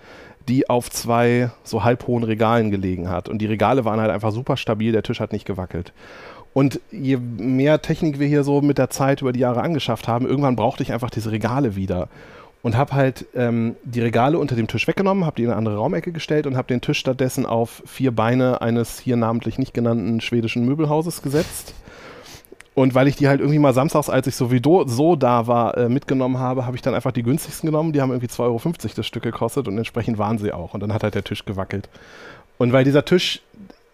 die 0.49 0.69
auf 0.69 0.91
zwei 0.91 1.51
so 1.63 1.85
halbhohen 1.85 2.25
Regalen 2.25 2.71
gelegen 2.71 3.09
hat. 3.09 3.29
Und 3.29 3.39
die 3.39 3.47
Regale 3.47 3.85
waren 3.85 4.01
halt 4.01 4.11
einfach 4.11 4.33
super 4.33 4.57
stabil, 4.57 4.93
der 4.93 5.05
Tisch 5.05 5.21
hat 5.21 5.33
nicht 5.33 5.47
gewackelt. 5.47 5.93
Und 6.53 6.81
je 6.91 7.17
mehr 7.17 7.81
Technik 7.81 8.19
wir 8.19 8.27
hier 8.27 8.43
so 8.43 8.61
mit 8.61 8.77
der 8.77 8.91
Zeit 8.91 9.23
über 9.23 9.33
die 9.33 9.41
Jahre 9.41 9.63
angeschafft 9.63 10.09
haben, 10.09 10.27
irgendwann 10.27 10.57
brauchte 10.57 10.83
ich 10.83 10.93
einfach 10.93 11.11
diese 11.11 11.31
Regale 11.31 11.77
wieder 11.77 12.09
und 12.63 12.77
habe 12.77 12.93
halt 12.93 13.27
ähm, 13.37 13.77
die 13.85 14.01
Regale 14.01 14.37
unter 14.37 14.57
dem 14.57 14.67
Tisch 14.67 14.89
weggenommen, 14.89 15.25
habe 15.25 15.37
die 15.37 15.45
in 15.45 15.51
eine 15.51 15.57
andere 15.57 15.77
Raumecke 15.77 16.11
gestellt 16.11 16.49
und 16.49 16.57
habe 16.57 16.67
den 16.67 16.81
Tisch 16.81 16.99
stattdessen 16.99 17.47
auf 17.47 17.85
vier 17.87 18.11
Beine 18.11 18.61
eines 18.61 18.99
hier 18.99 19.17
namentlich 19.17 19.59
nicht 19.59 19.75
genannten 19.75 20.21
schwedischen 20.21 20.67
Möbelhauses 20.67 21.23
gesetzt. 21.23 21.75
Und 22.75 22.95
weil 22.95 23.09
ich 23.09 23.17
die 23.17 23.29
halt 23.29 23.41
irgendwie 23.41 23.59
mal 23.59 23.75
samstags, 23.75 24.09
als 24.09 24.27
ich 24.27 24.37
sowieso 24.37 24.87
so 24.87 25.17
da 25.17 25.47
war, 25.47 25.77
äh, 25.77 25.89
mitgenommen 25.89 26.39
habe, 26.39 26.67
habe 26.67 26.77
ich 26.77 26.83
dann 26.83 26.95
einfach 26.95 27.13
die 27.13 27.23
günstigsten 27.23 27.67
genommen. 27.67 27.93
Die 27.93 28.01
haben 28.01 28.11
irgendwie 28.11 28.29
2,50 28.29 28.41
Euro 28.45 28.61
das 28.97 29.07
Stück 29.07 29.23
gekostet 29.23 29.67
und 29.67 29.77
entsprechend 29.77 30.19
waren 30.19 30.39
sie 30.39 30.53
auch. 30.53 30.75
Und 30.75 30.81
dann 30.81 30.95
hat 30.95 31.03
halt 31.03 31.15
der 31.15 31.25
Tisch 31.25 31.45
gewackelt. 31.45 31.89
Und 32.59 32.73
weil 32.73 32.85
dieser 32.85 33.05
Tisch 33.05 33.43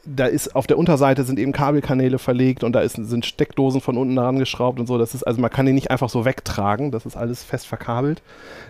da 0.06 0.26
ist 0.26 0.54
auf 0.54 0.66
der 0.66 0.78
Unterseite 0.78 1.24
sind 1.24 1.38
eben 1.38 1.52
Kabelkanäle 1.52 2.18
verlegt 2.18 2.62
und 2.62 2.72
da 2.72 2.80
ist, 2.80 2.94
sind 2.94 3.26
Steckdosen 3.26 3.80
von 3.80 3.96
unten 3.96 4.16
dran 4.16 4.38
geschraubt 4.38 4.78
und 4.78 4.86
so. 4.86 4.98
Das 4.98 5.14
ist, 5.14 5.24
also 5.24 5.40
man 5.40 5.50
kann 5.50 5.66
den 5.66 5.74
nicht 5.74 5.90
einfach 5.90 6.08
so 6.08 6.24
wegtragen. 6.24 6.90
Das 6.90 7.06
ist 7.06 7.16
alles 7.16 7.42
fest 7.42 7.66
verkabelt. 7.66 8.22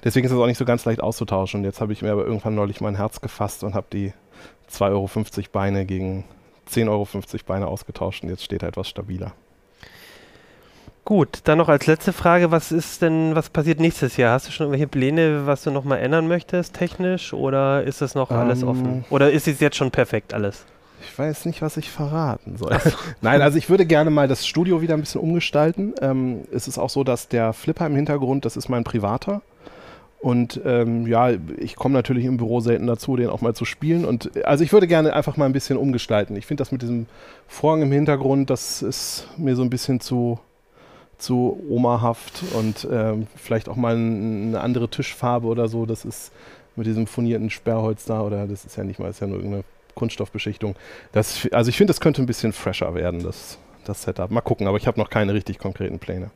Deswegen 0.03 0.27
ist 0.27 0.33
es 0.33 0.39
auch 0.39 0.47
nicht 0.47 0.59
so 0.59 0.65
ganz 0.65 0.85
leicht 0.85 1.03
auszutauschen. 1.03 1.65
Jetzt 1.65 1.81
habe 1.81 1.93
ich 1.93 2.03
mir 2.03 2.13
aber 2.13 2.25
irgendwann 2.25 2.55
neulich 2.55 2.81
mein 2.81 2.97
Herz 2.97 3.21
gefasst 3.21 3.65
und 3.65 3.75
habe 3.75 3.87
die 3.93 4.13
2,50 4.71 4.83
Euro 4.91 5.09
Beine 5.53 5.85
gegen 5.85 6.25
10,50 6.71 6.89
Euro 6.89 7.07
Beine 7.47 7.67
ausgetauscht 7.69 8.25
und 8.25 8.31
jetzt 8.31 8.43
steht 8.43 8.63
er 8.63 8.71
etwas 8.71 8.89
stabiler. 8.89 9.33
Gut, 11.07 11.43
dann 11.45 11.59
noch 11.59 11.69
als 11.69 11.87
letzte 11.87 12.13
Frage, 12.13 12.51
was 12.51 12.73
ist 12.73 13.01
denn, 13.01 13.37
was 13.37 13.49
passiert 13.49 13.79
nächstes 13.79 14.17
Jahr? 14.17 14.33
Hast 14.33 14.49
du 14.49 14.51
schon 14.51 14.65
irgendwelche 14.67 14.89
Pläne, 14.89 15.47
was 15.47 15.63
du 15.63 15.71
nochmal 15.71 16.01
ändern 16.01 16.27
möchtest, 16.27 16.75
technisch, 16.75 17.33
oder 17.33 17.85
ist 17.85 18.03
das 18.03 18.17
noch 18.17 18.33
alles 18.33 18.63
ähm, 18.63 18.69
offen? 18.69 19.05
Oder 19.09 19.31
ist 19.31 19.47
es 19.47 19.61
jetzt 19.61 19.77
schon 19.77 19.93
perfekt 19.93 20.35
alles? 20.35 20.65
Ich 21.01 21.17
weiß 21.17 21.45
nicht, 21.45 21.63
was 21.63 21.77
ich 21.77 21.93
verraten 21.93 22.57
soll. 22.57 22.77
Nein, 23.21 23.41
also 23.41 23.57
ich 23.57 23.71
würde 23.71 23.87
gerne 23.87 24.11
mal 24.11 24.27
das 24.27 24.49
Studio 24.49 24.83
wieder 24.83 24.95
ein 24.95 25.01
bisschen 25.01 25.21
umgestalten. 25.21 25.95
Ähm, 26.03 26.41
es 26.51 26.67
ist 26.67 26.77
auch 26.77 26.91
so, 26.91 27.05
dass 27.05 27.29
der 27.29 27.53
Flipper 27.53 27.87
im 27.87 27.95
Hintergrund, 27.95 28.45
das 28.45 28.57
ist 28.57 28.69
mein 28.69 28.83
privater. 28.83 29.43
Und 30.19 30.61
ähm, 30.65 31.07
ja, 31.07 31.31
ich 31.57 31.77
komme 31.77 31.95
natürlich 31.95 32.25
im 32.25 32.37
Büro 32.37 32.59
selten 32.59 32.89
dazu, 32.89 33.15
den 33.15 33.29
auch 33.29 33.43
mal 33.43 33.55
zu 33.55 33.65
spielen. 33.65 34.05
Und 34.05 34.45
also 34.45 34.65
ich 34.65 34.73
würde 34.73 34.89
gerne 34.89 35.13
einfach 35.13 35.37
mal 35.37 35.45
ein 35.45 35.53
bisschen 35.53 35.77
umgestalten. 35.77 36.35
Ich 36.35 36.47
finde 36.47 36.63
das 36.63 36.73
mit 36.73 36.83
diesem 36.83 37.07
Vorhang 37.47 37.83
im 37.83 37.93
Hintergrund, 37.93 38.51
das 38.51 38.83
ist 38.83 39.29
mir 39.37 39.55
so 39.55 39.63
ein 39.63 39.71
bisschen 39.71 40.01
zu, 40.01 40.41
zu 41.19 41.63
omahaft 41.71 42.43
und 42.55 42.87
ähm, 42.91 43.27
vielleicht 43.37 43.69
auch 43.69 43.77
mal 43.77 43.95
eine 43.97 44.61
andere 44.61 44.89
Tischfarbe 44.89 45.47
oder 45.47 45.69
so. 45.69 45.87
Das 45.87 46.05
ist 46.05 46.33
mit 46.77 46.87
diesem 46.87 47.07
furnierten 47.07 47.51
Sperrholz 47.51 48.05
da 48.05 48.21
oder 48.21 48.47
das 48.47 48.65
ist 48.65 48.77
ja 48.77 48.85
nicht 48.85 48.99
mal, 48.99 49.09
ist 49.09 49.21
ja 49.21 49.27
nur 49.27 49.39
irgendeine 49.39 49.65
Kunststoffbeschichtung. 49.95 50.77
Das, 51.13 51.49
also 51.53 51.71
ich 51.71 51.77
finde, 51.77 51.91
das 51.91 52.01
könnte 52.01 52.23
ein 52.23 52.27
bisschen 52.27 52.53
fresher 52.53 52.95
werden, 52.95 53.23
das, 53.23 53.59
das 53.85 54.03
Setup. 54.03 54.31
Mal 54.31 54.43
gucken, 54.43 54.67
aber 54.67 54.77
ich 54.77 54.87
habe 54.87 55.01
noch 55.01 55.11
keine 55.11 55.33
richtig 55.35 55.59
konkreten 55.59 55.99
Pläne. 55.99 56.31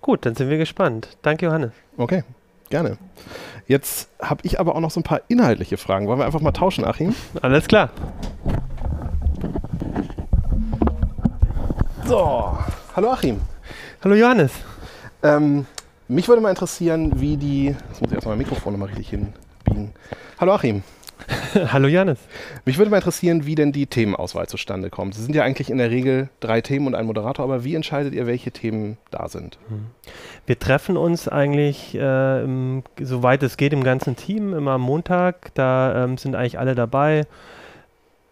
Gut, 0.00 0.24
dann 0.24 0.34
sind 0.34 0.48
wir 0.48 0.58
gespannt. 0.58 1.18
Danke, 1.22 1.46
Johannes. 1.46 1.72
Okay, 1.96 2.24
gerne. 2.70 2.96
Jetzt 3.66 4.08
habe 4.20 4.40
ich 4.44 4.58
aber 4.58 4.74
auch 4.74 4.80
noch 4.80 4.90
so 4.90 5.00
ein 5.00 5.04
paar 5.04 5.20
inhaltliche 5.28 5.76
Fragen. 5.76 6.06
Wollen 6.06 6.18
wir 6.18 6.24
einfach 6.24 6.40
mal 6.40 6.52
tauschen, 6.52 6.84
Achim? 6.84 7.14
Alles 7.42 7.66
klar. 7.66 7.90
So, 12.06 12.56
hallo 12.96 13.10
Achim. 13.10 13.38
Hallo 14.00 14.14
Johannes. 14.14 14.52
Ähm, 15.24 15.66
mich 16.06 16.28
würde 16.28 16.40
mal 16.40 16.50
interessieren, 16.50 17.20
wie 17.20 17.36
die. 17.36 17.66
Jetzt 17.66 18.00
muss 18.00 18.10
ich 18.10 18.12
erstmal 18.12 18.36
mein 18.36 18.46
Mikrofon 18.46 18.72
nochmal 18.72 18.90
richtig 18.90 19.10
hinbiegen. 19.10 19.92
Hallo 20.38 20.52
Achim. 20.52 20.84
Hallo 21.72 21.88
Janis. 21.88 22.20
Mich 22.64 22.78
würde 22.78 22.92
mal 22.92 22.98
interessieren, 22.98 23.44
wie 23.44 23.56
denn 23.56 23.72
die 23.72 23.86
Themenauswahl 23.86 24.46
zustande 24.46 24.88
kommt. 24.88 25.16
Es 25.16 25.24
sind 25.24 25.34
ja 25.34 25.42
eigentlich 25.42 25.68
in 25.68 25.78
der 25.78 25.90
Regel 25.90 26.28
drei 26.38 26.60
Themen 26.60 26.86
und 26.86 26.94
ein 26.94 27.06
Moderator, 27.06 27.44
aber 27.44 27.64
wie 27.64 27.74
entscheidet 27.74 28.14
ihr, 28.14 28.28
welche 28.28 28.52
Themen 28.52 28.98
da 29.10 29.28
sind? 29.28 29.58
Hm. 29.68 29.86
Wir 30.46 30.60
treffen 30.60 30.96
uns 30.96 31.26
eigentlich, 31.26 31.96
äh, 31.96 32.44
im, 32.44 32.84
soweit 33.00 33.42
es 33.42 33.56
geht, 33.56 33.72
im 33.72 33.82
ganzen 33.82 34.14
Team 34.14 34.54
immer 34.54 34.72
am 34.72 34.82
Montag. 34.82 35.52
Da 35.54 36.04
ähm, 36.04 36.18
sind 36.18 36.36
eigentlich 36.36 36.60
alle 36.60 36.76
dabei. 36.76 37.26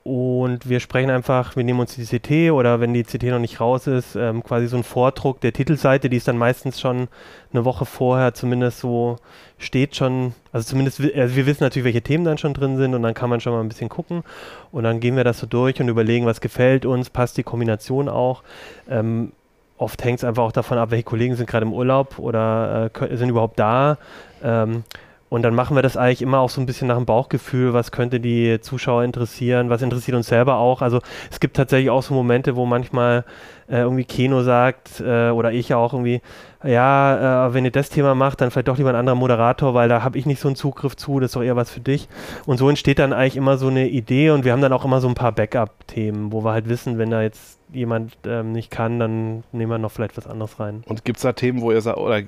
Und 0.07 0.69
wir 0.69 0.79
sprechen 0.79 1.11
einfach, 1.11 1.57
wir 1.57 1.65
nehmen 1.65 1.81
uns 1.81 1.97
die 1.97 2.05
CT 2.05 2.53
oder 2.53 2.79
wenn 2.79 2.95
die 2.95 3.03
CT 3.03 3.25
noch 3.25 3.41
nicht 3.41 3.61
raus 3.61 3.89
ist, 3.89 4.15
ähm, 4.15 4.45
quasi 4.45 4.69
so 4.69 4.77
ein 4.77 4.85
Vordruck 4.85 5.41
der 5.41 5.53
Titelseite, 5.53 6.09
die 6.09 6.17
ist 6.17 6.29
dann 6.29 6.39
meistens 6.39 6.81
schon 6.81 7.09
eine 7.53 7.65
Woche 7.65 7.87
vorher 7.87 8.33
zumindest 8.33 8.79
so 8.79 9.17
steht 9.59 9.97
schon, 9.97 10.33
also 10.53 10.65
zumindest, 10.65 11.01
also 11.01 11.35
wir 11.35 11.47
wissen 11.47 11.65
natürlich, 11.65 11.87
welche 11.87 12.03
Themen 12.03 12.25
dann 12.25 12.39
schon 12.39 12.55
drin 12.55 12.77
sind 12.77 12.95
und 12.95 13.03
dann 13.03 13.15
kann 13.15 13.29
man 13.29 13.41
schon 13.41 13.53
mal 13.53 13.59
ein 13.59 13.69
bisschen 13.69 13.89
gucken 13.89 14.23
und 14.71 14.85
dann 14.85 15.01
gehen 15.01 15.17
wir 15.17 15.25
das 15.25 15.41
so 15.41 15.47
durch 15.49 15.81
und 15.81 15.89
überlegen, 15.89 16.25
was 16.25 16.41
gefällt 16.41 16.87
uns, 16.87 17.11
passt 17.11 17.37
die 17.37 17.43
Kombination 17.43 18.09
auch. 18.09 18.45
Ähm, 18.89 19.33
oft 19.77 20.05
hängt 20.05 20.21
es 20.21 20.25
einfach 20.25 20.45
auch 20.45 20.53
davon 20.53 20.79
ab, 20.79 20.93
welche 20.93 21.03
Kollegen 21.03 21.35
sind 21.35 21.51
gerade 21.51 21.67
im 21.67 21.73
Urlaub 21.73 22.21
oder 22.21 22.93
äh, 22.95 23.17
sind 23.17 23.29
überhaupt 23.29 23.59
da. 23.59 23.99
Ähm, 24.41 24.85
und 25.29 25.43
dann 25.43 25.55
machen 25.55 25.75
wir 25.77 25.83
das 25.83 25.97
eigentlich 25.97 26.23
immer 26.23 26.39
auch 26.39 26.51
so 26.51 26.61
ein 26.61 26.67
bisschen 26.67 26.87
nach 26.87 26.97
dem 26.97 27.07
Bauchgefühl, 27.07 27.73
was 27.73 27.91
könnte 27.91 28.21
die 28.21 28.61
Zuschauer 28.61 29.03
interessieren, 29.03 29.71
was 29.71 29.83
interessiert 29.83 30.17
uns 30.17 30.29
selber 30.29 30.57
auch. 30.57 30.83
Also 30.83 31.01
es 31.31 31.41
gibt 31.41 31.57
tatsächlich 31.57 31.91
auch 31.91 32.03
so 32.03 32.15
Momente, 32.15 32.55
wo 32.55 32.65
manchmal 32.65 33.25
äh, 33.69 33.81
irgendwie 33.81 34.05
Keno 34.05 34.43
sagt 34.43 35.01
äh, 35.01 35.31
oder 35.31 35.53
ich 35.53 35.75
auch 35.75 35.93
irgendwie, 35.93 36.23
ja, 36.63 37.49
äh, 37.49 37.55
wenn 37.55 37.65
ihr 37.65 37.73
das 37.73 37.89
Thema 37.89 38.15
macht, 38.15 38.41
dann 38.41 38.53
vielleicht 38.53 38.69
doch 38.69 38.79
lieber 38.79 38.91
ein 38.91 38.97
anderer 38.97 39.17
Moderator, 39.17 39.75
weil 39.75 39.89
da 39.89 40.05
habe 40.05 40.17
ich 40.17 40.27
nicht 40.27 40.41
so 40.41 40.49
einen 40.49 40.57
Zugriff 40.57 40.97
zu, 40.97 41.19
das 41.19 41.31
ist 41.31 41.37
doch 41.37 41.43
eher 41.43 41.57
was 41.57 41.71
für 41.71 41.81
dich. 41.81 42.09
Und 42.47 42.59
so 42.59 42.69
entsteht 42.69 43.01
dann 43.01 43.13
eigentlich 43.13 43.37
immer 43.37 43.59
so 43.59 43.67
eine 43.67 43.89
Idee 43.89 44.31
und 44.31 44.45
wir 44.45 44.53
haben 44.53 44.63
dann 44.63 44.73
auch 44.73 44.85
immer 44.85 45.01
so 45.01 45.09
ein 45.09 45.15
paar 45.15 45.33
Backup-Themen, 45.33 46.31
wo 46.31 46.45
wir 46.45 46.53
halt 46.53 46.69
wissen, 46.69 46.99
wenn 46.99 47.11
da 47.11 47.23
jetzt 47.23 47.59
jemand 47.73 48.17
ähm, 48.25 48.53
nicht 48.53 48.71
kann, 48.71 48.99
dann 48.99 49.45
nehmen 49.53 49.71
wir 49.71 49.79
noch 49.79 49.93
vielleicht 49.93 50.17
was 50.17 50.27
anderes 50.27 50.59
rein. 50.61 50.85
Und 50.87 51.05
gibt 51.05 51.19
es 51.19 51.23
da 51.23 51.33
Themen, 51.33 51.61
wo 51.61 51.73
ihr 51.73 51.81
sagt, 51.81 51.99
oder 51.99 52.23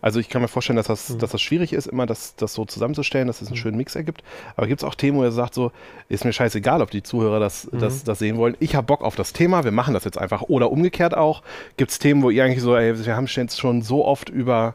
also 0.00 0.20
ich 0.20 0.28
kann 0.28 0.42
mir 0.42 0.48
vorstellen, 0.48 0.76
dass 0.76 0.86
das, 0.86 1.10
mhm. 1.10 1.18
dass 1.18 1.30
das 1.30 1.42
schwierig 1.42 1.72
ist, 1.72 1.86
immer 1.86 2.06
das, 2.06 2.36
das 2.36 2.54
so 2.54 2.64
zusammenzustellen, 2.64 3.26
dass 3.26 3.42
es 3.42 3.48
einen 3.48 3.56
mhm. 3.56 3.60
schönen 3.60 3.76
Mix 3.76 3.94
ergibt. 3.94 4.22
Aber 4.56 4.66
gibt 4.66 4.80
es 4.80 4.84
auch 4.84 4.94
Themen, 4.94 5.18
wo 5.18 5.24
ihr 5.24 5.32
sagt, 5.32 5.54
so, 5.54 5.72
ist 6.08 6.24
mir 6.24 6.32
scheißegal, 6.32 6.82
ob 6.82 6.90
die 6.90 7.02
Zuhörer 7.02 7.40
das, 7.40 7.70
mhm. 7.70 7.78
das, 7.78 8.04
das 8.04 8.18
sehen 8.18 8.36
wollen. 8.36 8.56
Ich 8.60 8.74
habe 8.74 8.86
Bock 8.86 9.02
auf 9.02 9.16
das 9.16 9.32
Thema, 9.32 9.64
wir 9.64 9.72
machen 9.72 9.94
das 9.94 10.04
jetzt 10.04 10.18
einfach. 10.18 10.42
Oder 10.42 10.70
umgekehrt 10.70 11.16
auch. 11.16 11.42
Gibt 11.76 11.90
es 11.90 11.98
Themen, 11.98 12.22
wo 12.22 12.30
ihr 12.30 12.44
eigentlich 12.44 12.62
so, 12.62 12.76
ey, 12.76 13.04
wir 13.04 13.16
haben 13.16 13.26
jetzt 13.26 13.60
schon 13.60 13.82
so 13.82 14.04
oft 14.04 14.28
über 14.28 14.74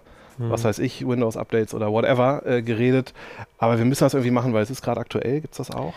was 0.49 0.63
weiß 0.63 0.79
ich, 0.79 1.07
Windows-Updates 1.07 1.75
oder 1.75 1.91
whatever 1.91 2.43
äh, 2.45 2.61
geredet. 2.63 3.13
Aber 3.59 3.77
wir 3.77 3.85
müssen 3.85 4.03
das 4.03 4.15
irgendwie 4.15 4.31
machen, 4.31 4.53
weil 4.53 4.63
es 4.63 4.71
ist 4.71 4.81
gerade 4.81 4.99
aktuell. 4.99 5.41
Gibt 5.41 5.53
es 5.53 5.57
das 5.57 5.69
auch? 5.71 5.93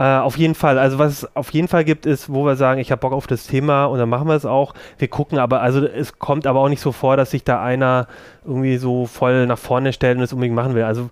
Äh, 0.00 0.18
auf 0.18 0.38
jeden 0.38 0.54
Fall. 0.54 0.78
Also 0.78 0.98
was 1.00 1.24
es 1.24 1.36
auf 1.36 1.52
jeden 1.52 1.66
Fall 1.66 1.84
gibt, 1.84 2.06
ist, 2.06 2.32
wo 2.32 2.44
wir 2.46 2.54
sagen, 2.54 2.80
ich 2.80 2.92
habe 2.92 3.00
Bock 3.00 3.12
auf 3.12 3.26
das 3.26 3.48
Thema 3.48 3.86
und 3.86 3.98
dann 3.98 4.08
machen 4.08 4.28
wir 4.28 4.34
es 4.34 4.46
auch. 4.46 4.74
Wir 4.96 5.08
gucken 5.08 5.38
aber, 5.38 5.60
also 5.60 5.84
es 5.84 6.20
kommt 6.20 6.46
aber 6.46 6.60
auch 6.60 6.68
nicht 6.68 6.80
so 6.80 6.92
vor, 6.92 7.16
dass 7.16 7.32
sich 7.32 7.42
da 7.42 7.60
einer 7.60 8.06
irgendwie 8.44 8.76
so 8.76 9.06
voll 9.06 9.46
nach 9.46 9.58
vorne 9.58 9.92
stellt 9.92 10.16
und 10.16 10.22
es 10.22 10.32
unbedingt 10.32 10.54
machen 10.54 10.76
will. 10.76 10.84
Also 10.84 11.10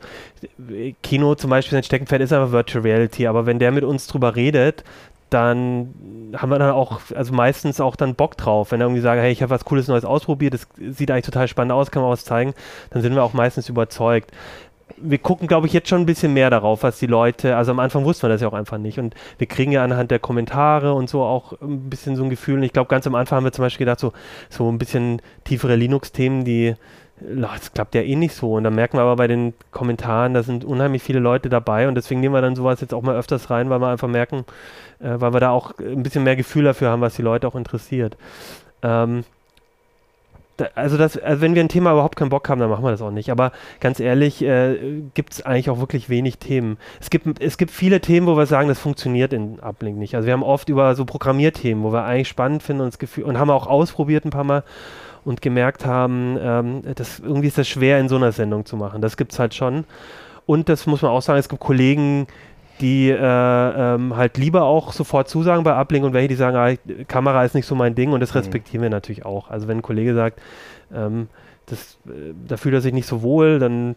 Kino 1.02 1.34
zum 1.34 1.50
Beispiel, 1.50 1.76
sein 1.76 1.82
Steckenpferd 1.82 2.22
ist 2.22 2.32
einfach 2.32 2.52
Virtual 2.52 2.84
Reality, 2.84 3.26
aber 3.26 3.44
wenn 3.44 3.58
der 3.58 3.72
mit 3.72 3.82
uns 3.82 4.06
drüber 4.06 4.36
redet, 4.36 4.84
dann 5.30 6.32
haben 6.36 6.50
wir 6.50 6.58
dann 6.60 6.70
auch, 6.70 7.00
also 7.14 7.34
meistens 7.34 7.80
auch 7.80 7.96
dann 7.96 8.14
Bock 8.14 8.36
drauf. 8.36 8.70
Wenn 8.70 8.80
er 8.80 8.86
irgendwie 8.86 9.02
sagen, 9.02 9.20
hey, 9.20 9.32
ich 9.32 9.42
habe 9.42 9.50
was 9.50 9.64
Cooles 9.64 9.88
Neues 9.88 10.04
ausprobiert, 10.04 10.54
das 10.54 10.68
sieht 10.78 11.10
eigentlich 11.10 11.24
total 11.24 11.48
spannend 11.48 11.72
aus, 11.72 11.90
kann 11.90 12.02
man 12.02 12.12
was 12.12 12.24
zeigen, 12.24 12.54
dann 12.90 13.02
sind 13.02 13.16
wir 13.16 13.24
auch 13.24 13.32
meistens 13.32 13.68
überzeugt 13.68 14.30
wir 14.98 15.18
gucken, 15.18 15.48
glaube 15.48 15.66
ich, 15.66 15.72
jetzt 15.72 15.88
schon 15.88 16.00
ein 16.00 16.06
bisschen 16.06 16.32
mehr 16.32 16.50
darauf, 16.50 16.82
was 16.82 16.98
die 16.98 17.06
Leute, 17.06 17.56
also 17.56 17.72
am 17.72 17.78
Anfang 17.78 18.04
wussten 18.04 18.24
wir 18.24 18.28
das 18.28 18.40
ja 18.40 18.48
auch 18.48 18.54
einfach 18.54 18.78
nicht. 18.78 18.98
Und 18.98 19.14
wir 19.38 19.46
kriegen 19.46 19.72
ja 19.72 19.84
anhand 19.84 20.10
der 20.10 20.18
Kommentare 20.18 20.94
und 20.94 21.08
so 21.08 21.22
auch 21.22 21.52
ein 21.60 21.88
bisschen 21.90 22.16
so 22.16 22.24
ein 22.24 22.30
Gefühl. 22.30 22.56
Und 22.56 22.62
ich 22.62 22.72
glaube, 22.72 22.88
ganz 22.88 23.06
am 23.06 23.14
Anfang 23.14 23.36
haben 23.36 23.44
wir 23.44 23.52
zum 23.52 23.64
Beispiel 23.64 23.84
gedacht, 23.84 24.00
so, 24.00 24.12
so 24.48 24.70
ein 24.70 24.78
bisschen 24.78 25.22
tiefere 25.44 25.76
Linux-Themen, 25.76 26.44
die, 26.44 26.74
das 27.20 27.72
klappt 27.72 27.94
ja 27.94 28.02
eh 28.02 28.16
nicht 28.16 28.34
so. 28.34 28.54
Und 28.54 28.64
dann 28.64 28.74
merken 28.74 28.96
wir 28.98 29.02
aber 29.02 29.16
bei 29.16 29.26
den 29.26 29.54
Kommentaren, 29.70 30.34
da 30.34 30.42
sind 30.42 30.64
unheimlich 30.64 31.02
viele 31.02 31.20
Leute 31.20 31.48
dabei 31.48 31.88
und 31.88 31.94
deswegen 31.94 32.20
nehmen 32.20 32.34
wir 32.34 32.42
dann 32.42 32.56
sowas 32.56 32.80
jetzt 32.80 32.94
auch 32.94 33.02
mal 33.02 33.16
öfters 33.16 33.50
rein, 33.50 33.70
weil 33.70 33.80
wir 33.80 33.88
einfach 33.88 34.08
merken, 34.08 34.44
äh, 35.00 35.14
weil 35.20 35.32
wir 35.32 35.40
da 35.40 35.50
auch 35.50 35.78
ein 35.78 36.02
bisschen 36.02 36.24
mehr 36.24 36.36
Gefühl 36.36 36.64
dafür 36.64 36.90
haben, 36.90 37.00
was 37.00 37.16
die 37.16 37.22
Leute 37.22 37.46
auch 37.48 37.54
interessiert. 37.54 38.16
Ähm, 38.82 39.24
also, 40.74 40.96
das, 40.96 41.16
also 41.18 41.40
wenn 41.40 41.54
wir 41.54 41.62
ein 41.62 41.68
Thema 41.68 41.92
überhaupt 41.92 42.16
keinen 42.16 42.30
Bock 42.30 42.48
haben, 42.48 42.60
dann 42.60 42.70
machen 42.70 42.84
wir 42.84 42.90
das 42.90 43.02
auch 43.02 43.10
nicht. 43.10 43.30
Aber 43.30 43.52
ganz 43.80 44.00
ehrlich, 44.00 44.42
äh, 44.42 45.02
gibt 45.14 45.34
es 45.34 45.44
eigentlich 45.44 45.70
auch 45.70 45.78
wirklich 45.78 46.08
wenig 46.08 46.38
Themen. 46.38 46.78
Es 47.00 47.10
gibt, 47.10 47.40
es 47.40 47.58
gibt 47.58 47.70
viele 47.70 48.00
Themen, 48.00 48.26
wo 48.26 48.36
wir 48.36 48.46
sagen, 48.46 48.68
das 48.68 48.78
funktioniert 48.78 49.32
in 49.32 49.60
Uplink 49.60 49.98
nicht. 49.98 50.14
Also 50.14 50.26
wir 50.26 50.32
haben 50.32 50.42
oft 50.42 50.68
über 50.68 50.94
so 50.94 51.04
Programmierthemen, 51.04 51.84
wo 51.84 51.92
wir 51.92 52.04
eigentlich 52.04 52.28
spannend 52.28 52.62
finden 52.62 52.82
und 52.82 52.88
das 52.88 52.98
Gefühl 52.98 53.24
und 53.24 53.38
haben 53.38 53.50
auch 53.50 53.66
ausprobiert 53.66 54.24
ein 54.24 54.30
paar 54.30 54.44
Mal 54.44 54.64
und 55.24 55.42
gemerkt 55.42 55.84
haben, 55.84 56.38
ähm, 56.40 56.82
das, 56.94 57.18
irgendwie 57.18 57.48
ist 57.48 57.58
das 57.58 57.68
schwer 57.68 57.98
in 57.98 58.08
so 58.08 58.16
einer 58.16 58.32
Sendung 58.32 58.64
zu 58.64 58.76
machen. 58.76 59.02
Das 59.02 59.16
gibt 59.16 59.32
es 59.32 59.38
halt 59.38 59.54
schon. 59.54 59.84
Und 60.46 60.68
das 60.68 60.86
muss 60.86 61.02
man 61.02 61.10
auch 61.10 61.22
sagen, 61.22 61.40
es 61.40 61.48
gibt 61.48 61.60
Kollegen, 61.60 62.28
die 62.80 63.10
äh, 63.10 63.16
ähm, 63.16 64.16
halt 64.16 64.38
lieber 64.38 64.64
auch 64.64 64.92
sofort 64.92 65.28
zusagen 65.28 65.64
bei 65.64 65.78
Uplink 65.78 66.04
und 66.04 66.12
welche, 66.12 66.28
die 66.28 66.34
sagen, 66.34 66.56
ah, 66.56 67.04
Kamera 67.08 67.44
ist 67.44 67.54
nicht 67.54 67.66
so 67.66 67.74
mein 67.74 67.94
Ding 67.94 68.12
und 68.12 68.20
das 68.20 68.34
mhm. 68.34 68.38
respektieren 68.38 68.80
mhm. 68.80 68.84
wir 68.84 68.90
natürlich 68.90 69.24
auch. 69.24 69.50
Also 69.50 69.68
wenn 69.68 69.78
ein 69.78 69.82
Kollege 69.82 70.14
sagt, 70.14 70.40
ähm, 70.94 71.28
das, 71.66 71.98
äh, 72.06 72.34
da 72.46 72.56
fühlt 72.56 72.74
er 72.74 72.80
sich 72.80 72.92
nicht 72.92 73.06
so 73.06 73.22
wohl, 73.22 73.58
dann 73.58 73.96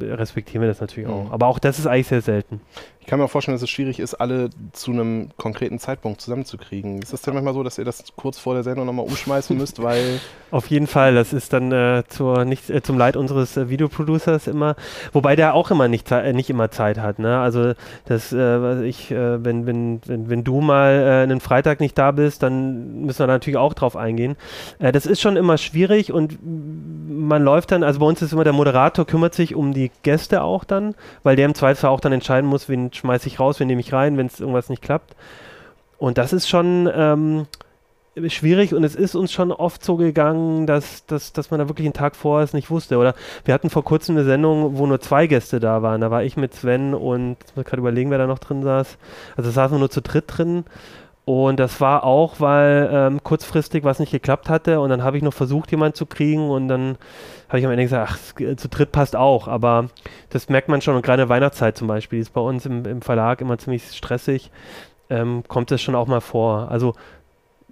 respektieren 0.00 0.62
wir 0.62 0.68
das 0.68 0.80
natürlich 0.80 1.08
mhm. 1.08 1.14
auch. 1.14 1.32
Aber 1.32 1.46
auch 1.46 1.58
das 1.58 1.78
ist 1.78 1.86
eigentlich 1.86 2.08
sehr 2.08 2.22
selten. 2.22 2.60
Ich 3.02 3.08
kann 3.08 3.18
mir 3.18 3.24
auch 3.24 3.30
vorstellen, 3.30 3.56
dass 3.56 3.62
es 3.62 3.70
schwierig 3.70 3.98
ist, 3.98 4.14
alle 4.14 4.48
zu 4.72 4.92
einem 4.92 5.30
konkreten 5.36 5.80
Zeitpunkt 5.80 6.20
zusammenzukriegen. 6.20 7.02
Ist 7.02 7.12
das 7.12 7.22
denn 7.22 7.34
manchmal 7.34 7.52
so, 7.52 7.64
dass 7.64 7.76
ihr 7.76 7.84
das 7.84 8.04
kurz 8.14 8.38
vor 8.38 8.54
der 8.54 8.62
Sendung 8.62 8.86
nochmal 8.86 9.04
umschmeißen 9.06 9.58
müsst, 9.58 9.82
weil. 9.82 10.20
Auf 10.52 10.68
jeden 10.68 10.86
Fall, 10.86 11.14
das 11.14 11.32
ist 11.32 11.52
dann 11.52 11.72
äh, 11.72 12.04
zur, 12.08 12.44
nicht, 12.44 12.70
äh, 12.70 12.80
zum 12.80 12.96
Leid 12.98 13.16
unseres 13.16 13.56
äh, 13.56 13.68
Videoproducers 13.68 14.46
immer, 14.46 14.76
wobei 15.12 15.34
der 15.34 15.54
auch 15.54 15.72
immer 15.72 15.88
nicht, 15.88 16.12
äh, 16.12 16.32
nicht 16.32 16.48
immer 16.48 16.70
Zeit 16.70 16.98
hat. 16.98 17.18
Ne? 17.18 17.40
Also 17.40 17.72
das, 18.04 18.32
äh, 18.32 18.84
ich, 18.84 19.10
äh, 19.10 19.42
wenn, 19.42 19.66
wenn, 19.66 20.00
wenn, 20.06 20.30
wenn 20.30 20.44
du 20.44 20.60
mal 20.60 21.22
einen 21.22 21.40
Freitag 21.40 21.80
nicht 21.80 21.98
da 21.98 22.12
bist, 22.12 22.44
dann 22.44 23.02
müssen 23.02 23.18
wir 23.18 23.26
da 23.26 23.32
natürlich 23.32 23.56
auch 23.56 23.74
drauf 23.74 23.96
eingehen. 23.96 24.36
das 24.78 25.06
ist 25.06 25.20
schon 25.20 25.36
immer 25.36 25.58
schwierig 25.58 26.12
und 26.12 26.38
man 26.42 27.42
läuft 27.42 27.72
dann, 27.72 27.82
also 27.82 27.98
bei 27.98 28.06
uns 28.06 28.22
ist 28.22 28.32
immer 28.32 28.44
der 28.44 28.52
Moderator 28.52 29.06
kümmert 29.06 29.31
sich 29.34 29.54
um 29.54 29.72
die 29.72 29.90
Gäste 30.02 30.42
auch 30.42 30.64
dann, 30.64 30.94
weil 31.22 31.36
der 31.36 31.46
im 31.46 31.54
Zweifelsfall 31.54 31.90
auch 31.90 32.00
dann 32.00 32.12
entscheiden 32.12 32.48
muss, 32.48 32.68
wen 32.68 32.92
schmeiße 32.92 33.26
ich 33.26 33.40
raus, 33.40 33.60
wen 33.60 33.66
nehme 33.66 33.80
ich 33.80 33.92
rein, 33.92 34.16
wenn 34.16 34.26
es 34.26 34.40
irgendwas 34.40 34.68
nicht 34.68 34.82
klappt. 34.82 35.14
Und 35.98 36.18
das 36.18 36.32
ist 36.32 36.48
schon 36.48 36.90
ähm, 36.94 37.46
schwierig 38.28 38.74
und 38.74 38.84
es 38.84 38.94
ist 38.94 39.14
uns 39.14 39.32
schon 39.32 39.52
oft 39.52 39.84
so 39.84 39.96
gegangen, 39.96 40.66
dass, 40.66 41.06
dass, 41.06 41.32
dass 41.32 41.50
man 41.50 41.60
da 41.60 41.68
wirklich 41.68 41.86
einen 41.86 41.94
Tag 41.94 42.14
vorher 42.14 42.44
es 42.44 42.52
nicht 42.52 42.70
wusste. 42.70 42.98
Oder 42.98 43.14
wir 43.44 43.54
hatten 43.54 43.70
vor 43.70 43.84
kurzem 43.84 44.16
eine 44.16 44.24
Sendung, 44.24 44.76
wo 44.76 44.86
nur 44.86 45.00
zwei 45.00 45.26
Gäste 45.26 45.60
da 45.60 45.82
waren. 45.82 46.00
Da 46.00 46.10
war 46.10 46.22
ich 46.22 46.36
mit 46.36 46.54
Sven 46.54 46.94
und 46.94 47.36
jetzt 47.40 47.56
muss 47.56 47.62
ich 47.64 47.70
gerade 47.70 47.80
überlegen, 47.80 48.10
wer 48.10 48.18
da 48.18 48.26
noch 48.26 48.38
drin 48.38 48.62
saß. 48.62 48.98
Also 49.36 49.50
saßen 49.50 49.76
wir 49.76 49.78
nur 49.78 49.90
zu 49.90 50.02
dritt 50.02 50.24
drin. 50.26 50.64
Und 51.24 51.60
das 51.60 51.80
war 51.80 52.02
auch, 52.02 52.40
weil 52.40 52.90
ähm, 52.92 53.22
kurzfristig 53.22 53.84
was 53.84 54.00
nicht 54.00 54.10
geklappt 54.10 54.48
hatte 54.48 54.80
und 54.80 54.90
dann 54.90 55.04
habe 55.04 55.16
ich 55.16 55.22
noch 55.22 55.32
versucht, 55.32 55.70
jemanden 55.70 55.94
zu 55.94 56.04
kriegen 56.04 56.50
und 56.50 56.66
dann 56.66 56.98
habe 57.48 57.60
ich 57.60 57.64
am 57.64 57.70
Ende 57.70 57.84
gesagt, 57.84 58.10
ach, 58.10 58.56
zu 58.56 58.68
dritt 58.68 58.90
passt 58.90 59.14
auch, 59.14 59.46
aber 59.46 59.86
das 60.30 60.48
merkt 60.48 60.68
man 60.68 60.80
schon 60.80 60.96
und 60.96 61.02
gerade 61.02 61.28
Weihnachtszeit 61.28 61.76
zum 61.76 61.86
Beispiel, 61.86 62.18
ist 62.18 62.32
bei 62.32 62.40
uns 62.40 62.66
im, 62.66 62.84
im 62.86 63.02
Verlag 63.02 63.40
immer 63.40 63.56
ziemlich 63.56 63.84
stressig, 63.92 64.50
ähm, 65.10 65.44
kommt 65.46 65.70
das 65.70 65.80
schon 65.80 65.94
auch 65.94 66.08
mal 66.08 66.20
vor. 66.20 66.68
Also 66.72 66.94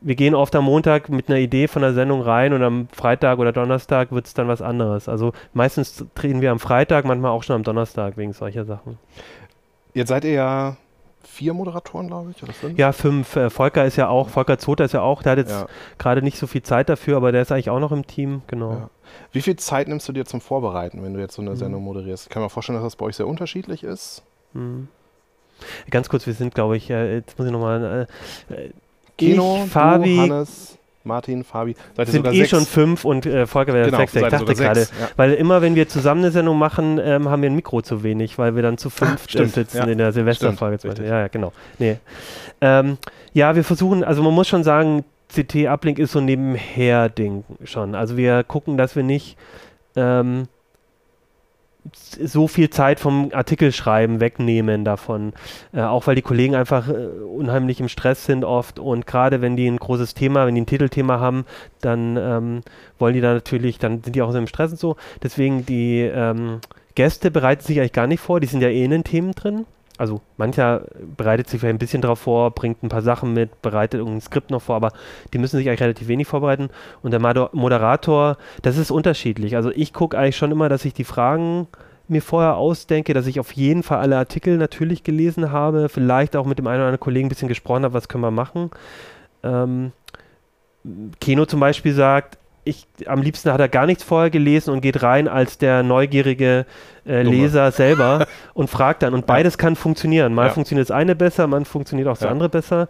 wir 0.00 0.14
gehen 0.14 0.36
oft 0.36 0.54
am 0.54 0.64
Montag 0.64 1.08
mit 1.08 1.28
einer 1.28 1.38
Idee 1.38 1.66
von 1.66 1.82
der 1.82 1.92
Sendung 1.92 2.22
rein 2.22 2.52
und 2.52 2.62
am 2.62 2.88
Freitag 2.92 3.40
oder 3.40 3.52
Donnerstag 3.52 4.12
wird 4.12 4.26
es 4.26 4.34
dann 4.34 4.46
was 4.46 4.62
anderes. 4.62 5.08
Also 5.08 5.32
meistens 5.54 6.04
drehen 6.14 6.40
wir 6.40 6.52
am 6.52 6.60
Freitag, 6.60 7.04
manchmal 7.04 7.32
auch 7.32 7.42
schon 7.42 7.56
am 7.56 7.64
Donnerstag 7.64 8.16
wegen 8.16 8.32
solcher 8.32 8.64
Sachen. 8.64 8.98
Jetzt 9.92 10.08
seid 10.08 10.24
ihr 10.24 10.32
ja 10.32 10.76
vier 11.22 11.54
Moderatoren, 11.54 12.08
glaube 12.08 12.32
ich, 12.34 12.42
oder 12.42 12.52
fünf? 12.52 12.78
Ja, 12.78 12.92
fünf. 12.92 13.36
Äh, 13.36 13.50
Volker 13.50 13.84
ist 13.84 13.96
ja 13.96 14.08
auch, 14.08 14.28
Volker 14.28 14.58
Zoter 14.58 14.84
ist 14.84 14.92
ja 14.92 15.02
auch, 15.02 15.22
der 15.22 15.32
hat 15.32 15.38
jetzt 15.38 15.50
ja. 15.50 15.66
gerade 15.98 16.22
nicht 16.22 16.38
so 16.38 16.46
viel 16.46 16.62
Zeit 16.62 16.88
dafür, 16.88 17.16
aber 17.16 17.32
der 17.32 17.42
ist 17.42 17.52
eigentlich 17.52 17.70
auch 17.70 17.80
noch 17.80 17.92
im 17.92 18.06
Team, 18.06 18.42
genau. 18.46 18.72
Ja. 18.72 18.90
Wie 19.32 19.40
viel 19.42 19.56
Zeit 19.56 19.88
nimmst 19.88 20.08
du 20.08 20.12
dir 20.12 20.24
zum 20.24 20.40
Vorbereiten, 20.40 21.02
wenn 21.02 21.14
du 21.14 21.20
jetzt 21.20 21.34
so 21.34 21.42
eine 21.42 21.52
mhm. 21.52 21.56
Sendung 21.56 21.84
moderierst? 21.84 22.24
Ich 22.24 22.30
kann 22.30 22.42
mir 22.42 22.50
vorstellen, 22.50 22.76
dass 22.76 22.84
das 22.84 22.96
bei 22.96 23.06
euch 23.06 23.16
sehr 23.16 23.26
unterschiedlich 23.26 23.84
ist. 23.84 24.22
Mhm. 24.52 24.88
Ganz 25.90 26.08
kurz, 26.08 26.26
wir 26.26 26.34
sind, 26.34 26.54
glaube 26.54 26.76
ich, 26.76 26.90
äh, 26.90 27.16
jetzt 27.16 27.38
muss 27.38 27.46
ich 27.46 27.52
nochmal. 27.52 28.06
Äh, 28.48 28.70
Kino, 29.18 29.62
ich, 29.64 29.70
Fabi, 29.70 30.16
du, 30.16 30.22
Hannes. 30.22 30.78
Martin, 31.02 31.44
Fabi. 31.44 31.74
Ihr 31.96 32.06
sind 32.06 32.26
eh 32.26 32.38
sechs? 32.38 32.50
schon 32.50 32.66
fünf 32.66 33.04
und 33.04 33.24
äh, 33.24 33.46
Volker 33.46 33.72
wäre 33.72 33.86
genau, 33.86 33.98
sechs. 33.98 34.14
Ich 34.14 34.22
dachte 34.22 34.54
gerade, 34.54 34.80
ja. 34.80 35.08
weil 35.16 35.32
immer, 35.34 35.62
wenn 35.62 35.74
wir 35.74 35.88
zusammen 35.88 36.22
eine 36.22 36.30
Sendung 36.30 36.58
machen, 36.58 37.00
ähm, 37.02 37.28
haben 37.28 37.42
wir 37.42 37.50
ein 37.50 37.56
Mikro 37.56 37.80
zu 37.80 38.02
wenig, 38.02 38.38
weil 38.38 38.54
wir 38.54 38.62
dann 38.62 38.76
zu 38.76 38.90
fünf 38.90 39.26
ah, 39.34 39.44
sitzen 39.46 39.76
ja. 39.78 39.84
in 39.84 39.98
der 39.98 40.12
Silvesterfolge. 40.12 40.78
Ja, 40.98 41.20
ja, 41.20 41.28
genau. 41.28 41.52
Nee. 41.78 41.96
Ähm, 42.60 42.98
ja, 43.32 43.56
wir 43.56 43.64
versuchen, 43.64 44.04
also 44.04 44.22
man 44.22 44.34
muss 44.34 44.48
schon 44.48 44.62
sagen, 44.62 45.04
CT-Uplink 45.34 45.98
ist 45.98 46.12
so 46.12 46.20
nebenher-Ding 46.20 47.44
schon. 47.64 47.94
Also 47.94 48.16
wir 48.16 48.44
gucken, 48.44 48.76
dass 48.76 48.96
wir 48.96 49.02
nicht 49.02 49.36
ähm, 49.96 50.48
so 51.92 52.48
viel 52.48 52.70
Zeit 52.70 53.00
vom 53.00 53.30
Artikelschreiben 53.32 54.20
wegnehmen 54.20 54.84
davon. 54.84 55.32
Äh, 55.72 55.82
auch 55.82 56.06
weil 56.06 56.14
die 56.14 56.22
Kollegen 56.22 56.54
einfach 56.54 56.88
äh, 56.88 56.92
unheimlich 56.92 57.80
im 57.80 57.88
Stress 57.88 58.26
sind 58.26 58.44
oft 58.44 58.78
und 58.78 59.06
gerade 59.06 59.40
wenn 59.40 59.56
die 59.56 59.66
ein 59.66 59.78
großes 59.78 60.14
Thema, 60.14 60.46
wenn 60.46 60.54
die 60.54 60.62
ein 60.62 60.66
Titelthema 60.66 61.20
haben, 61.20 61.44
dann 61.80 62.16
ähm, 62.16 62.60
wollen 62.98 63.14
die 63.14 63.20
da 63.20 63.34
natürlich, 63.34 63.78
dann 63.78 64.02
sind 64.02 64.14
die 64.14 64.22
auch 64.22 64.32
so 64.32 64.38
im 64.38 64.46
Stress 64.46 64.72
und 64.72 64.80
so. 64.80 64.96
Deswegen 65.22 65.66
die 65.66 66.00
ähm, 66.00 66.60
Gäste 66.94 67.30
bereiten 67.30 67.64
sich 67.64 67.78
eigentlich 67.78 67.92
gar 67.92 68.06
nicht 68.06 68.20
vor, 68.20 68.40
die 68.40 68.46
sind 68.46 68.60
ja 68.60 68.68
eh 68.68 68.84
in 68.84 68.90
den 68.90 69.04
Themen 69.04 69.32
drin. 69.32 69.66
Also 70.00 70.22
mancher 70.38 70.86
bereitet 71.18 71.50
sich 71.50 71.60
vielleicht 71.60 71.74
ein 71.74 71.78
bisschen 71.78 72.00
darauf 72.00 72.20
vor, 72.20 72.52
bringt 72.52 72.82
ein 72.82 72.88
paar 72.88 73.02
Sachen 73.02 73.34
mit, 73.34 73.60
bereitet 73.60 73.98
irgendein 73.98 74.22
Skript 74.22 74.50
noch 74.50 74.62
vor, 74.62 74.76
aber 74.76 74.92
die 75.34 75.36
müssen 75.36 75.58
sich 75.58 75.68
eigentlich 75.68 75.82
relativ 75.82 76.08
wenig 76.08 76.26
vorbereiten. 76.26 76.70
Und 77.02 77.10
der 77.10 77.20
Moderator, 77.20 78.38
das 78.62 78.78
ist 78.78 78.90
unterschiedlich. 78.90 79.56
Also 79.56 79.70
ich 79.70 79.92
gucke 79.92 80.16
eigentlich 80.16 80.38
schon 80.38 80.52
immer, 80.52 80.70
dass 80.70 80.86
ich 80.86 80.94
die 80.94 81.04
Fragen 81.04 81.68
mir 82.08 82.22
vorher 82.22 82.56
ausdenke, 82.56 83.12
dass 83.12 83.26
ich 83.26 83.40
auf 83.40 83.52
jeden 83.52 83.82
Fall 83.82 83.98
alle 83.98 84.16
Artikel 84.16 84.56
natürlich 84.56 85.04
gelesen 85.04 85.52
habe, 85.52 85.90
vielleicht 85.90 86.34
auch 86.34 86.46
mit 86.46 86.58
dem 86.58 86.66
einen 86.66 86.76
oder 86.76 86.86
anderen 86.86 87.00
Kollegen 87.00 87.26
ein 87.26 87.28
bisschen 87.28 87.48
gesprochen 87.48 87.84
habe, 87.84 87.92
was 87.92 88.08
können 88.08 88.24
wir 88.24 88.30
machen. 88.30 88.70
Ähm, 89.42 89.92
Keno 91.20 91.44
zum 91.44 91.60
Beispiel 91.60 91.92
sagt, 91.92 92.38
ich, 92.70 92.86
am 93.06 93.20
liebsten 93.20 93.52
hat 93.52 93.60
er 93.60 93.68
gar 93.68 93.86
nichts 93.86 94.02
vorher 94.02 94.30
gelesen 94.30 94.70
und 94.72 94.80
geht 94.80 95.02
rein 95.02 95.28
als 95.28 95.58
der 95.58 95.82
neugierige 95.82 96.64
äh, 97.06 97.22
Leser 97.22 97.72
selber 97.72 98.26
und 98.54 98.70
fragt 98.70 99.02
dann. 99.02 99.14
Und 99.14 99.26
beides 99.26 99.58
kann 99.58 99.76
funktionieren. 99.76 100.32
Mal 100.34 100.46
ja. 100.46 100.52
funktioniert 100.52 100.88
das 100.88 100.96
eine 100.96 101.14
besser, 101.14 101.46
mal 101.46 101.64
funktioniert 101.64 102.08
auch 102.08 102.14
das 102.14 102.22
ja. 102.22 102.30
andere 102.30 102.48
besser. 102.48 102.88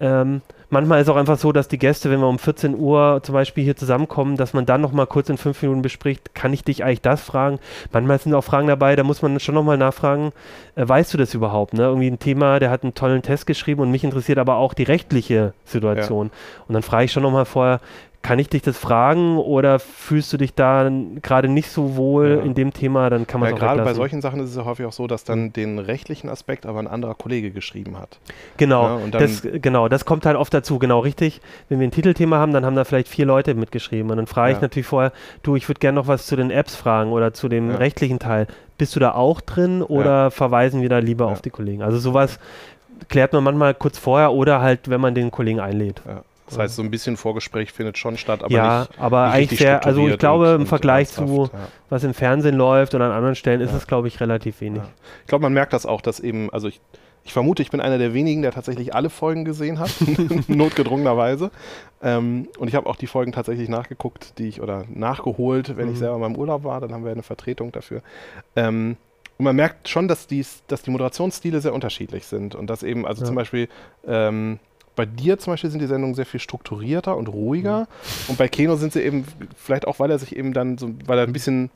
Ähm, 0.00 0.40
manchmal 0.70 1.00
ist 1.00 1.06
es 1.06 1.12
auch 1.12 1.16
einfach 1.16 1.38
so, 1.38 1.52
dass 1.52 1.68
die 1.68 1.78
Gäste, 1.78 2.10
wenn 2.10 2.20
wir 2.20 2.28
um 2.28 2.38
14 2.38 2.76
Uhr 2.76 3.20
zum 3.22 3.32
Beispiel 3.32 3.64
hier 3.64 3.76
zusammenkommen, 3.76 4.36
dass 4.36 4.52
man 4.52 4.66
dann 4.66 4.80
nochmal 4.80 5.06
kurz 5.06 5.28
in 5.28 5.38
fünf 5.38 5.60
Minuten 5.62 5.82
bespricht, 5.82 6.34
kann 6.34 6.52
ich 6.52 6.64
dich 6.64 6.84
eigentlich 6.84 7.02
das 7.02 7.22
fragen? 7.22 7.58
Manchmal 7.92 8.18
sind 8.18 8.34
auch 8.34 8.44
Fragen 8.44 8.68
dabei, 8.68 8.96
da 8.96 9.02
muss 9.02 9.22
man 9.22 9.38
schon 9.40 9.54
nochmal 9.54 9.78
nachfragen, 9.78 10.32
äh, 10.76 10.88
weißt 10.88 11.12
du 11.12 11.18
das 11.18 11.34
überhaupt? 11.34 11.74
Ne? 11.74 11.82
Irgendwie 11.82 12.08
ein 12.08 12.18
Thema, 12.18 12.58
der 12.58 12.70
hat 12.70 12.82
einen 12.82 12.94
tollen 12.94 13.22
Test 13.22 13.46
geschrieben 13.46 13.82
und 13.82 13.90
mich 13.90 14.04
interessiert 14.04 14.38
aber 14.38 14.56
auch 14.56 14.74
die 14.74 14.84
rechtliche 14.84 15.52
Situation. 15.64 16.26
Ja. 16.26 16.64
Und 16.68 16.74
dann 16.74 16.82
frage 16.82 17.04
ich 17.04 17.12
schon 17.12 17.22
nochmal 17.22 17.44
vorher, 17.44 17.80
kann 18.22 18.38
ich 18.38 18.48
dich 18.48 18.62
das 18.62 18.76
fragen 18.76 19.38
oder 19.38 19.78
fühlst 19.78 20.32
du 20.32 20.36
dich 20.36 20.54
da 20.54 20.90
gerade 21.22 21.48
nicht 21.48 21.70
so 21.70 21.96
wohl 21.96 22.38
ja. 22.38 22.44
in 22.44 22.54
dem 22.54 22.72
Thema, 22.72 23.10
dann 23.10 23.26
kann 23.26 23.40
man 23.40 23.50
ja, 23.50 23.56
es 23.56 23.60
Gerade 23.60 23.82
bei 23.82 23.94
solchen 23.94 24.20
Sachen 24.20 24.40
ist 24.40 24.50
es 24.50 24.56
ja 24.56 24.64
häufig 24.64 24.86
auch 24.86 24.92
so, 24.92 25.06
dass 25.06 25.24
dann 25.24 25.52
den 25.52 25.78
rechtlichen 25.78 26.28
Aspekt 26.28 26.66
aber 26.66 26.80
ein 26.80 26.88
anderer 26.88 27.14
Kollege 27.14 27.50
geschrieben 27.50 27.98
hat. 27.98 28.18
Genau, 28.56 28.98
ja, 28.98 29.06
das, 29.10 29.42
genau, 29.42 29.88
das 29.88 30.04
kommt 30.04 30.26
halt 30.26 30.36
oft 30.36 30.52
dazu, 30.52 30.78
genau 30.78 30.98
richtig. 30.98 31.40
Wenn 31.68 31.80
wir 31.80 31.86
ein 31.86 31.92
Titelthema 31.92 32.38
haben, 32.38 32.52
dann 32.52 32.66
haben 32.66 32.76
da 32.76 32.84
vielleicht 32.84 33.08
vier 33.08 33.24
Leute 33.24 33.54
mitgeschrieben 33.54 34.10
und 34.10 34.16
dann 34.16 34.26
frage 34.26 34.54
ich 34.54 34.60
natürlich 34.60 34.86
vorher, 34.86 35.12
du, 35.42 35.56
ich 35.56 35.68
würde 35.68 35.78
gerne 35.78 35.96
noch 35.96 36.08
was 36.08 36.26
zu 36.26 36.36
den 36.36 36.50
Apps 36.50 36.74
fragen 36.74 37.12
oder 37.12 37.32
zu 37.32 37.48
dem 37.48 37.70
rechtlichen 37.70 38.18
Teil. 38.18 38.46
Bist 38.78 38.94
du 38.94 39.00
da 39.00 39.12
auch 39.12 39.40
drin 39.40 39.82
oder 39.82 40.30
verweisen 40.30 40.82
wir 40.82 40.88
da 40.88 40.98
lieber 40.98 41.26
auf 41.26 41.40
die 41.40 41.50
Kollegen? 41.50 41.82
Also 41.82 41.98
sowas 41.98 42.38
klärt 43.08 43.32
man 43.32 43.44
manchmal 43.44 43.74
kurz 43.74 43.98
vorher 43.98 44.32
oder 44.32 44.60
halt, 44.60 44.90
wenn 44.90 45.00
man 45.00 45.14
den 45.14 45.30
Kollegen 45.30 45.60
einlädt. 45.60 46.02
Ja. 46.06 46.22
Das 46.48 46.58
heißt, 46.58 46.76
so 46.76 46.82
ein 46.82 46.90
bisschen 46.90 47.16
Vorgespräch 47.16 47.72
findet 47.72 47.98
schon 47.98 48.16
statt, 48.16 48.42
aber 48.42 48.52
ja, 48.52 48.80
nicht, 48.80 48.98
aber 48.98 49.26
nicht 49.26 49.34
eigentlich 49.34 49.58
sehr, 49.60 49.84
also 49.84 50.08
ich 50.08 50.18
glaube 50.18 50.54
und, 50.54 50.62
im 50.62 50.66
Vergleich 50.66 51.08
zu 51.08 51.50
ja. 51.52 51.68
was 51.88 52.04
im 52.04 52.14
Fernsehen 52.14 52.56
läuft 52.56 52.94
oder 52.94 53.06
an 53.06 53.12
anderen 53.12 53.34
Stellen 53.34 53.60
ist 53.60 53.70
ja. 53.70 53.76
es, 53.76 53.86
glaube 53.86 54.08
ich, 54.08 54.20
relativ 54.20 54.60
wenig. 54.60 54.82
Ja. 54.82 54.88
Ich 55.22 55.28
glaube, 55.28 55.42
man 55.42 55.52
merkt 55.52 55.72
das 55.72 55.86
auch, 55.86 56.00
dass 56.00 56.20
eben, 56.20 56.50
also 56.50 56.68
ich, 56.68 56.80
ich 57.24 57.32
vermute, 57.32 57.62
ich 57.62 57.70
bin 57.70 57.80
einer 57.80 57.98
der 57.98 58.14
wenigen, 58.14 58.42
der 58.42 58.52
tatsächlich 58.52 58.94
alle 58.94 59.10
Folgen 59.10 59.44
gesehen 59.44 59.78
hat, 59.78 59.90
notgedrungenerweise. 60.48 61.50
Ähm, 62.02 62.48
und 62.58 62.68
ich 62.68 62.74
habe 62.74 62.86
auch 62.88 62.96
die 62.96 63.06
Folgen 63.06 63.32
tatsächlich 63.32 63.68
nachgeguckt, 63.68 64.38
die 64.38 64.48
ich 64.48 64.62
oder 64.62 64.84
nachgeholt, 64.88 65.76
wenn 65.76 65.86
mhm. 65.86 65.92
ich 65.92 65.98
selber 65.98 66.14
in 66.14 66.22
meinem 66.22 66.36
Urlaub 66.36 66.64
war, 66.64 66.80
dann 66.80 66.92
haben 66.92 67.04
wir 67.04 67.12
eine 67.12 67.22
Vertretung 67.22 67.72
dafür. 67.72 68.02
Ähm, 68.56 68.96
und 69.38 69.44
man 69.44 69.54
merkt 69.54 69.88
schon, 69.88 70.08
dass, 70.08 70.26
dies, 70.26 70.62
dass 70.66 70.82
die 70.82 70.90
Moderationsstile 70.90 71.60
sehr 71.60 71.72
unterschiedlich 71.72 72.26
sind 72.26 72.56
und 72.56 72.68
dass 72.68 72.82
eben, 72.82 73.06
also 73.06 73.24
zum 73.24 73.36
Beispiel 73.36 73.68
ähm, 74.06 74.58
bei 74.98 75.06
dir 75.06 75.38
zum 75.38 75.52
Beispiel 75.52 75.70
sind 75.70 75.78
die 75.80 75.86
Sendungen 75.86 76.16
sehr 76.16 76.26
viel 76.26 76.40
strukturierter 76.40 77.16
und 77.16 77.28
ruhiger. 77.28 77.82
Mhm. 77.82 78.30
Und 78.30 78.38
bei 78.38 78.48
Keno 78.48 78.74
sind 78.74 78.92
sie 78.92 79.00
eben, 79.00 79.24
vielleicht 79.56 79.86
auch, 79.86 80.00
weil 80.00 80.10
er 80.10 80.18
sich 80.18 80.34
eben 80.34 80.52
dann 80.52 80.76
so, 80.76 80.90
weil 81.06 81.18
er 81.18 81.24
ein 81.24 81.32
bisschen, 81.32 81.70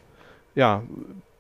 ja, 0.57 0.83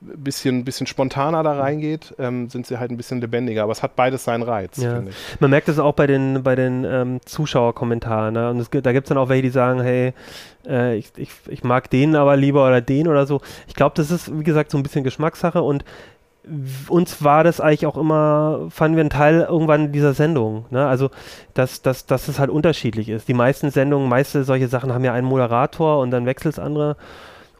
bisschen, 0.00 0.64
bisschen 0.64 0.86
spontaner 0.86 1.42
da 1.42 1.54
reingeht, 1.58 2.14
ähm, 2.20 2.48
sind 2.48 2.68
sie 2.68 2.78
halt 2.78 2.92
ein 2.92 2.96
bisschen 2.96 3.20
lebendiger. 3.20 3.64
Aber 3.64 3.72
es 3.72 3.82
hat 3.82 3.96
beides 3.96 4.22
seinen 4.22 4.42
Reiz, 4.42 4.76
ja. 4.76 4.94
finde 4.94 5.10
ich. 5.10 5.40
Man 5.40 5.50
merkt 5.50 5.68
es 5.68 5.80
auch 5.80 5.94
bei 5.94 6.06
den, 6.06 6.44
bei 6.44 6.54
den 6.54 6.84
ähm, 6.84 7.20
Zuschauerkommentaren. 7.24 8.34
Ne? 8.34 8.50
Und 8.50 8.60
es, 8.60 8.70
da 8.70 8.92
gibt 8.92 9.06
es 9.06 9.08
dann 9.08 9.18
auch 9.18 9.28
welche, 9.28 9.42
die 9.42 9.50
sagen, 9.50 9.80
hey, 9.80 10.12
äh, 10.66 10.96
ich, 10.96 11.10
ich, 11.16 11.30
ich 11.48 11.64
mag 11.64 11.90
den 11.90 12.14
aber 12.14 12.36
lieber 12.36 12.64
oder 12.64 12.80
den 12.80 13.08
oder 13.08 13.26
so. 13.26 13.40
Ich 13.66 13.74
glaube, 13.74 13.94
das 13.96 14.12
ist, 14.12 14.38
wie 14.38 14.44
gesagt, 14.44 14.70
so 14.70 14.78
ein 14.78 14.84
bisschen 14.84 15.02
Geschmackssache 15.02 15.62
und 15.62 15.84
uns 16.88 17.22
war 17.22 17.44
das 17.44 17.60
eigentlich 17.60 17.86
auch 17.86 17.96
immer, 17.96 18.66
fanden 18.70 18.96
wir 18.96 19.02
einen 19.02 19.10
Teil 19.10 19.46
irgendwann 19.48 19.92
dieser 19.92 20.12
Sendung. 20.12 20.66
Ne? 20.70 20.86
Also, 20.86 21.10
dass, 21.54 21.82
dass, 21.82 22.06
dass 22.06 22.28
es 22.28 22.38
halt 22.38 22.50
unterschiedlich 22.50 23.08
ist. 23.08 23.28
Die 23.28 23.34
meisten 23.34 23.70
Sendungen, 23.70 24.08
meiste 24.08 24.42
solche 24.44 24.68
Sachen 24.68 24.92
haben 24.92 25.04
ja 25.04 25.12
einen 25.12 25.26
Moderator 25.26 26.00
und 26.00 26.10
dann 26.10 26.26
wechselt 26.26 26.54
es 26.54 26.58
andere. 26.58 26.96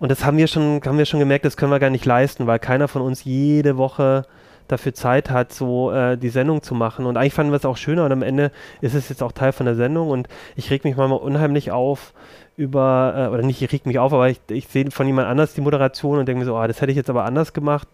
Und 0.00 0.10
das 0.10 0.24
haben 0.24 0.36
wir 0.36 0.48
schon, 0.48 0.80
haben 0.84 0.98
wir 0.98 1.06
schon 1.06 1.20
gemerkt, 1.20 1.44
das 1.44 1.56
können 1.56 1.70
wir 1.70 1.78
gar 1.78 1.90
nicht 1.90 2.04
leisten, 2.04 2.48
weil 2.48 2.58
keiner 2.58 2.88
von 2.88 3.02
uns 3.02 3.22
jede 3.22 3.76
Woche 3.76 4.26
dafür 4.66 4.94
Zeit 4.94 5.30
hat, 5.30 5.52
so 5.52 5.92
äh, 5.92 6.16
die 6.16 6.30
Sendung 6.30 6.62
zu 6.62 6.74
machen. 6.74 7.06
Und 7.06 7.16
eigentlich 7.16 7.34
fanden 7.34 7.52
wir 7.52 7.58
es 7.58 7.64
auch 7.64 7.76
schöner 7.76 8.04
und 8.04 8.12
am 8.12 8.22
Ende 8.22 8.50
ist 8.80 8.94
es 8.94 9.08
jetzt 9.08 9.22
auch 9.22 9.32
Teil 9.32 9.52
von 9.52 9.66
der 9.66 9.76
Sendung 9.76 10.08
und 10.08 10.28
ich 10.56 10.70
reg 10.70 10.84
mich 10.84 10.96
manchmal 10.96 11.20
unheimlich 11.20 11.70
auf, 11.70 12.12
über, 12.56 13.14
äh, 13.16 13.32
oder 13.32 13.42
nicht, 13.42 13.62
ich 13.62 13.72
reg 13.72 13.86
mich 13.86 13.98
auf, 13.98 14.12
aber 14.12 14.28
ich, 14.28 14.40
ich 14.50 14.68
sehe 14.68 14.90
von 14.90 15.06
jemand 15.06 15.28
anders 15.28 15.54
die 15.54 15.60
Moderation 15.60 16.18
und 16.18 16.26
denke 16.26 16.40
mir 16.40 16.44
so, 16.44 16.56
oh, 16.56 16.66
das 16.66 16.80
hätte 16.80 16.92
ich 16.92 16.96
jetzt 16.96 17.10
aber 17.10 17.24
anders 17.24 17.52
gemacht. 17.52 17.88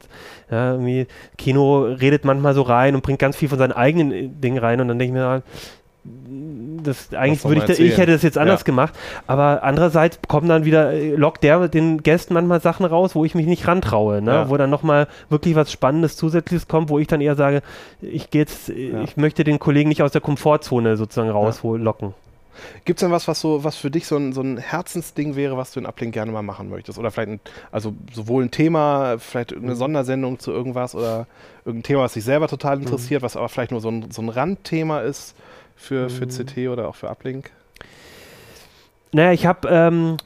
Ja, 0.51 0.73
irgendwie, 0.73 1.07
Kino 1.37 1.83
redet 1.83 2.25
manchmal 2.25 2.55
so 2.55 2.63
rein 2.63 2.95
und 2.95 3.03
bringt 3.03 3.19
ganz 3.19 3.37
viel 3.37 3.49
von 3.49 3.59
seinen 3.59 3.73
eigenen 3.73 4.13
äh, 4.13 4.29
Dingen 4.29 4.59
rein 4.59 4.81
und 4.81 4.89
dann 4.89 4.99
denke 4.99 5.17
ich 5.17 5.21
mir, 5.21 5.43
das, 6.83 7.13
eigentlich 7.13 7.45
würde 7.45 7.73
ich, 7.73 7.81
ich 7.81 7.99
hätte 7.99 8.13
das 8.13 8.23
jetzt 8.23 8.39
anders 8.39 8.61
ja. 8.61 8.65
gemacht, 8.65 8.95
aber 9.27 9.63
andererseits 9.63 10.19
kommen 10.27 10.49
dann 10.49 10.65
wieder, 10.65 10.93
äh, 10.93 11.15
lockt 11.15 11.43
der 11.43 11.69
den 11.69 12.03
Gästen 12.03 12.35
manchmal 12.35 12.61
Sachen 12.61 12.87
raus, 12.87 13.15
wo 13.15 13.25
ich 13.25 13.35
mich 13.35 13.47
nicht 13.47 13.67
rantraue, 13.67 14.23
ne? 14.23 14.33
Ja. 14.33 14.51
wo 14.51 14.57
dann 14.57 14.71
nochmal 14.71 15.09
wirklich 15.29 15.55
was 15.55 15.71
Spannendes 15.71 16.17
Zusätzliches 16.17 16.69
kommt, 16.69 16.89
wo 16.89 16.99
ich 16.99 17.09
dann 17.09 17.21
eher 17.21 17.35
sage, 17.35 17.63
ich 18.01 18.31
gehe 18.31 18.43
jetzt, 18.43 18.69
ja. 18.69 19.03
ich 19.03 19.17
möchte 19.17 19.45
den 19.45 19.59
Kollegen 19.59 19.89
nicht 19.89 20.03
aus 20.03 20.13
der 20.13 20.21
Komfortzone 20.21 20.97
sozusagen 20.97 21.31
rauslocken. 21.31 22.15
Gibt 22.85 22.99
es 22.99 23.01
denn 23.01 23.13
was, 23.13 23.29
was 23.29 23.41
so, 23.41 23.65
was 23.65 23.77
für 23.77 23.91
dich 23.91 24.07
so 24.07 24.17
ein, 24.17 24.33
so 24.33 24.41
ein 24.41 24.59
Herzensding 24.59 25.37
wäre, 25.37 25.57
was 25.57 25.73
du 25.73 25.81
in 25.81 25.87
Uplink 25.87 26.15
gerne 26.15 26.33
mal 26.33 26.43
machen 26.43 26.69
möchtest? 26.71 26.99
Oder 26.99 27.11
vielleicht, 27.11 27.31
ein, 27.31 27.41
also 27.71 27.95
sowohl 28.13 28.45
ein 28.45 28.51
Thema, 28.51 29.19
vielleicht 29.19 29.53
eine 29.53 29.73
mhm. 29.73 29.77
Sondersendung 29.77 30.39
zu 30.39 30.53
irgendwas 30.53 30.95
oder 30.95 31.27
irgendein 31.65 31.85
Thema, 31.85 32.03
was 32.03 32.15
dich 32.15 32.25
selber 32.25 32.49
total 32.49 32.77
mhm. 32.77 32.83
interessiert, 32.85 33.23
mhm. 33.23 33.25
was 33.25 33.37
aber 33.37 33.49
vielleicht 33.49 33.73
nur 33.73 33.81
so 33.81 33.91
ein, 33.91 34.11
so 34.11 34.23
ein 34.23 34.29
Randthema 34.29 35.01
ist 35.01 35.35
für, 35.77 36.11
für 36.11 36.27
mhm. 36.27 36.31
CT 36.31 36.69
oder 36.69 36.89
auch 36.89 36.95
für 36.95 37.09
Uplink? 37.09 37.51
Naja, 39.13 39.33
ich 39.33 39.47
habe 39.47 39.69
ähm, 39.69 40.17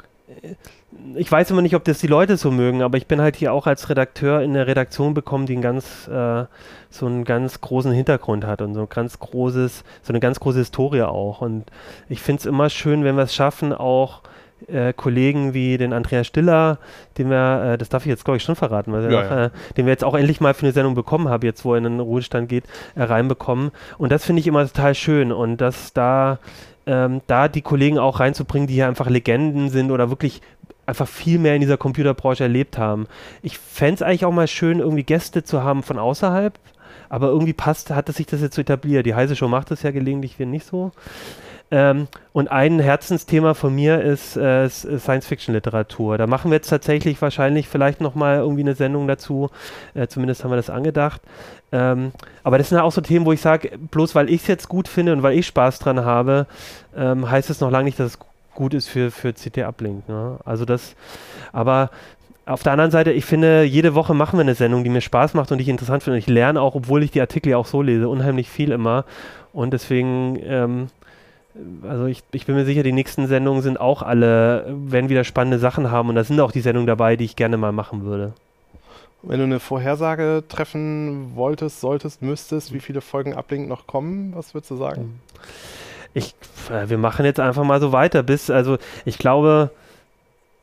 ich 1.14 1.30
weiß 1.30 1.50
immer 1.50 1.62
nicht, 1.62 1.74
ob 1.74 1.84
das 1.84 1.98
die 1.98 2.06
Leute 2.06 2.36
so 2.36 2.50
mögen, 2.50 2.82
aber 2.82 2.98
ich 2.98 3.06
bin 3.06 3.20
halt 3.20 3.36
hier 3.36 3.52
auch 3.52 3.66
als 3.66 3.88
Redakteur 3.88 4.42
in 4.42 4.54
der 4.54 4.66
Redaktion 4.66 5.14
bekommen, 5.14 5.46
die 5.46 5.54
einen 5.54 5.62
ganz, 5.62 6.08
äh, 6.08 6.44
so 6.90 7.06
einen 7.06 7.24
ganz 7.24 7.60
großen 7.60 7.92
Hintergrund 7.92 8.44
hat 8.46 8.62
und 8.62 8.74
so 8.74 8.82
ein 8.82 8.88
ganz 8.88 9.18
großes, 9.18 9.84
so 10.02 10.12
eine 10.12 10.20
ganz 10.20 10.40
große 10.40 10.58
Historie 10.58 11.02
auch. 11.02 11.40
Und 11.40 11.64
ich 12.08 12.20
finde 12.20 12.40
es 12.40 12.46
immer 12.46 12.70
schön, 12.70 13.04
wenn 13.04 13.16
wir 13.16 13.24
es 13.24 13.34
schaffen, 13.34 13.72
auch 13.72 14.22
äh, 14.68 14.92
Kollegen 14.92 15.54
wie 15.54 15.76
den 15.76 15.92
Andreas 15.92 16.26
Stiller, 16.26 16.78
den 17.18 17.30
wir, 17.30 17.72
äh, 17.72 17.78
das 17.78 17.88
darf 17.88 18.04
ich 18.04 18.10
jetzt 18.10 18.24
glaube 18.24 18.36
ich 18.36 18.42
schon 18.42 18.56
verraten, 18.56 18.92
weil 18.92 19.10
ja, 19.10 19.22
ja. 19.22 19.44
Äh, 19.46 19.50
den 19.76 19.86
wir 19.86 19.92
jetzt 19.92 20.04
auch 20.04 20.14
endlich 20.14 20.40
mal 20.40 20.54
für 20.54 20.66
eine 20.66 20.72
Sendung 20.72 20.94
bekommen 20.94 21.28
haben, 21.28 21.44
jetzt 21.44 21.64
wo 21.64 21.72
er 21.74 21.78
in 21.78 21.84
den 21.84 22.00
Ruhestand 22.00 22.48
geht, 22.48 22.64
äh, 22.94 23.02
reinbekommen. 23.02 23.72
Und 23.98 24.12
das 24.12 24.24
finde 24.24 24.40
ich 24.40 24.46
immer 24.46 24.66
total 24.66 24.94
schön 24.94 25.32
und 25.32 25.56
dass 25.60 25.92
da 25.92 26.38
ähm, 26.86 27.20
da 27.26 27.48
die 27.48 27.62
Kollegen 27.62 27.98
auch 27.98 28.20
reinzubringen, 28.20 28.66
die 28.66 28.74
hier 28.74 28.88
einfach 28.88 29.08
Legenden 29.08 29.70
sind 29.70 29.90
oder 29.90 30.10
wirklich 30.10 30.42
einfach 30.86 31.08
viel 31.08 31.38
mehr 31.38 31.54
in 31.54 31.60
dieser 31.60 31.76
Computerbranche 31.76 32.44
erlebt 32.44 32.78
haben. 32.78 33.06
Ich 33.42 33.58
fände 33.58 33.94
es 33.94 34.02
eigentlich 34.02 34.24
auch 34.24 34.32
mal 34.32 34.48
schön, 34.48 34.80
irgendwie 34.80 35.04
Gäste 35.04 35.44
zu 35.44 35.62
haben 35.62 35.82
von 35.82 35.98
außerhalb, 35.98 36.58
aber 37.08 37.28
irgendwie 37.28 37.52
passt, 37.52 37.90
hat 37.90 38.08
es 38.08 38.16
sich 38.16 38.26
das 38.26 38.40
jetzt 38.40 38.56
so 38.56 38.62
etabliert. 38.62 39.06
Die 39.06 39.14
Heise 39.14 39.36
Show 39.36 39.48
macht 39.48 39.70
das 39.70 39.82
ja 39.82 39.90
gelegentlich, 39.90 40.38
wir 40.38 40.46
nicht 40.46 40.66
so. 40.66 40.92
Ähm, 41.72 42.06
und 42.34 42.50
ein 42.50 42.80
Herzensthema 42.80 43.54
von 43.54 43.74
mir 43.74 44.02
ist 44.02 44.36
äh, 44.36 44.68
Science-Fiction-Literatur. 44.68 46.18
Da 46.18 46.26
machen 46.26 46.50
wir 46.50 46.56
jetzt 46.56 46.68
tatsächlich 46.68 47.20
wahrscheinlich 47.22 47.66
vielleicht 47.66 48.02
nochmal 48.02 48.36
irgendwie 48.36 48.60
eine 48.60 48.74
Sendung 48.74 49.08
dazu. 49.08 49.48
Äh, 49.94 50.06
zumindest 50.06 50.44
haben 50.44 50.50
wir 50.50 50.56
das 50.56 50.68
angedacht. 50.68 51.22
Ähm, 51.72 52.12
aber 52.44 52.58
das 52.58 52.68
sind 52.68 52.76
ja 52.76 52.84
auch 52.84 52.92
so 52.92 53.00
Themen, 53.00 53.24
wo 53.24 53.32
ich 53.32 53.40
sage, 53.40 53.70
bloß 53.90 54.14
weil 54.14 54.28
ich 54.28 54.42
es 54.42 54.48
jetzt 54.48 54.68
gut 54.68 54.86
finde 54.86 55.14
und 55.14 55.22
weil 55.22 55.38
ich 55.38 55.46
Spaß 55.46 55.78
dran 55.78 56.04
habe, 56.04 56.46
ähm, 56.94 57.30
heißt 57.30 57.48
es 57.48 57.60
noch 57.60 57.70
lange 57.70 57.84
nicht, 57.84 57.98
dass 57.98 58.08
es 58.08 58.18
gut 58.18 58.31
ist 58.74 58.88
für, 58.88 59.10
für 59.10 59.32
CT 59.32 59.58
Uplink. 59.58 60.08
Ne? 60.08 60.38
Also 60.44 60.64
das, 60.64 60.94
aber 61.52 61.90
auf 62.44 62.62
der 62.62 62.72
anderen 62.72 62.90
Seite, 62.90 63.12
ich 63.12 63.24
finde, 63.24 63.62
jede 63.62 63.94
Woche 63.94 64.14
machen 64.14 64.36
wir 64.36 64.42
eine 64.42 64.54
Sendung, 64.54 64.82
die 64.84 64.90
mir 64.90 65.00
Spaß 65.00 65.34
macht 65.34 65.52
und 65.52 65.58
die 65.58 65.62
ich 65.62 65.68
interessant 65.68 66.02
finde. 66.02 66.18
Ich 66.18 66.26
lerne 66.26 66.60
auch, 66.60 66.74
obwohl 66.74 67.02
ich 67.02 67.10
die 67.10 67.20
Artikel 67.20 67.50
ja 67.50 67.56
auch 67.56 67.66
so 67.66 67.82
lese, 67.82 68.08
unheimlich 68.08 68.50
viel 68.50 68.72
immer. 68.72 69.04
Und 69.52 69.72
deswegen, 69.72 70.38
ähm, 70.42 70.86
also 71.88 72.06
ich, 72.06 72.22
ich 72.32 72.46
bin 72.46 72.56
mir 72.56 72.64
sicher, 72.64 72.82
die 72.82 72.92
nächsten 72.92 73.28
Sendungen 73.28 73.62
sind 73.62 73.78
auch 73.78 74.02
alle, 74.02 74.66
werden 74.68 75.08
wieder 75.08 75.24
spannende 75.24 75.58
Sachen 75.58 75.90
haben 75.90 76.08
und 76.08 76.16
da 76.16 76.24
sind 76.24 76.40
auch 76.40 76.52
die 76.52 76.60
Sendungen 76.60 76.86
dabei, 76.86 77.16
die 77.16 77.24
ich 77.24 77.36
gerne 77.36 77.56
mal 77.56 77.72
machen 77.72 78.04
würde. 78.04 78.32
Wenn 79.22 79.38
du 79.38 79.44
eine 79.44 79.60
Vorhersage 79.60 80.42
treffen 80.48 81.36
wolltest, 81.36 81.80
solltest, 81.80 82.22
müsstest, 82.22 82.72
wie 82.72 82.80
viele 82.80 83.00
Folgen 83.00 83.34
Uplink 83.34 83.68
noch 83.68 83.86
kommen, 83.86 84.32
was 84.34 84.52
würdest 84.52 84.72
du 84.72 84.76
sagen? 84.76 85.20
Ich, 86.14 86.34
äh, 86.70 86.88
wir 86.88 86.98
machen 86.98 87.24
jetzt 87.24 87.40
einfach 87.40 87.64
mal 87.64 87.80
so 87.80 87.92
weiter, 87.92 88.22
bis, 88.22 88.50
also 88.50 88.78
ich 89.04 89.18
glaube, 89.18 89.70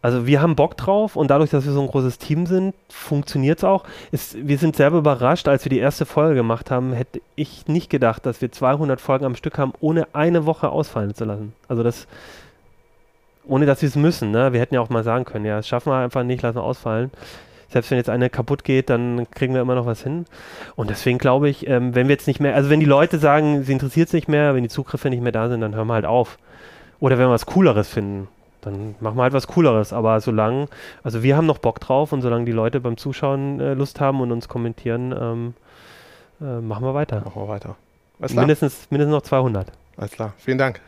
also 0.02 0.26
wir 0.26 0.42
haben 0.42 0.56
Bock 0.56 0.78
drauf 0.78 1.18
und 1.18 1.30
dadurch, 1.30 1.50
dass 1.50 1.66
wir 1.66 1.74
so 1.74 1.82
ein 1.82 1.88
großes 1.88 2.20
Team 2.20 2.46
sind, 2.46 2.74
funktioniert 2.88 3.58
es 3.58 3.64
auch. 3.66 3.84
Ist, 4.12 4.38
wir 4.48 4.58
sind 4.58 4.78
selber 4.78 5.00
überrascht, 5.00 5.48
als 5.50 5.66
wir 5.66 5.70
die 5.70 5.80
erste 5.80 6.06
Folge 6.06 6.36
gemacht 6.36 6.72
haben, 6.72 6.94
hätte 6.94 7.22
ich 7.36 7.68
nicht 7.68 7.90
gedacht, 7.90 8.26
dass 8.26 8.42
wir 8.42 8.50
200 8.52 9.02
Folgen 9.02 9.26
am 9.26 9.36
Stück 9.36 9.58
haben, 9.58 9.74
ohne 9.82 10.08
eine 10.14 10.46
Woche 10.46 10.70
ausfallen 10.70 11.14
zu 11.14 11.26
lassen. 11.26 11.54
Also 11.68 11.84
das, 11.84 12.08
ohne 13.46 13.66
dass 13.66 13.82
wir 13.82 13.90
es 13.90 13.98
müssen. 13.98 14.32
Ne? 14.32 14.54
Wir 14.54 14.62
hätten 14.62 14.76
ja 14.76 14.82
auch 14.82 14.90
mal 14.90 15.04
sagen 15.04 15.26
können, 15.26 15.46
ja, 15.46 15.58
das 15.58 15.68
schaffen 15.68 15.92
wir 15.92 15.98
einfach 15.98 16.24
nicht, 16.24 16.42
lassen 16.44 16.58
wir 16.58 16.64
ausfallen. 16.64 17.12
Selbst 17.70 17.92
wenn 17.92 17.98
jetzt 17.98 18.10
eine 18.10 18.30
kaputt 18.30 18.64
geht, 18.64 18.90
dann 18.90 19.30
kriegen 19.32 19.54
wir 19.54 19.62
immer 19.62 19.76
noch 19.76 19.86
was 19.86 20.04
hin. 20.04 20.26
Und 20.76 20.90
deswegen 20.90 21.18
glaube 21.18 21.50
ich, 21.50 21.68
ähm, 21.68 21.96
wenn 21.96 22.08
wir 22.08 22.16
jetzt 22.16 22.28
nicht 22.28 22.40
mehr, 22.40 22.56
also 22.56 22.70
wenn 22.70 22.80
die 22.80 22.86
Leute 22.86 23.20
sagen, 23.20 23.64
sie 23.64 23.72
interessiert 23.72 24.08
es 24.08 24.14
nicht 24.14 24.28
mehr, 24.28 24.56
wenn 24.56 24.64
die 24.64 24.70
Zugriffe 24.70 25.10
nicht 25.10 25.22
mehr 25.22 25.32
da 25.32 25.50
sind, 25.50 25.62
dann 25.62 25.76
hören 25.76 25.88
wir 25.88 25.94
halt 25.94 26.06
auf. 26.06 26.38
Oder 27.00 27.18
wenn 27.18 27.28
wir 27.28 27.32
was 27.32 27.46
Cooleres 27.46 27.88
finden 27.88 28.28
dann 28.62 28.96
machen 29.00 29.18
wir 29.18 29.24
halt 29.24 29.34
was 29.34 29.48
Cooleres. 29.48 29.94
Aber 29.94 30.20
solange, 30.20 30.68
also 31.04 31.24
wir 31.24 31.38
haben 31.38 31.46
noch 31.46 31.60
Bock 31.60 31.80
drauf 31.80 32.12
und 32.12 32.22
solange 32.22 32.46
die 32.46 32.52
Leute 32.52 32.80
beim 32.80 32.98
Zuschauen 32.98 33.60
äh, 33.60 33.74
Lust 33.74 34.00
haben 34.00 34.22
und 34.22 34.32
uns 34.32 34.48
kommentieren, 34.48 35.16
ähm, 35.18 35.54
äh, 36.42 36.62
machen 36.62 36.84
wir 36.84 36.94
weiter. 36.94 37.22
Machen 37.22 37.42
wir 37.42 37.48
weiter. 37.48 37.76
Mindestens, 38.20 38.88
mindestens 38.90 39.14
noch 39.14 39.22
200. 39.22 39.72
Alles 39.98 40.12
klar. 40.12 40.34
Vielen 40.38 40.58
Dank. 40.58 40.82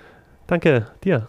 Danke 0.48 0.88
dir. 1.04 1.28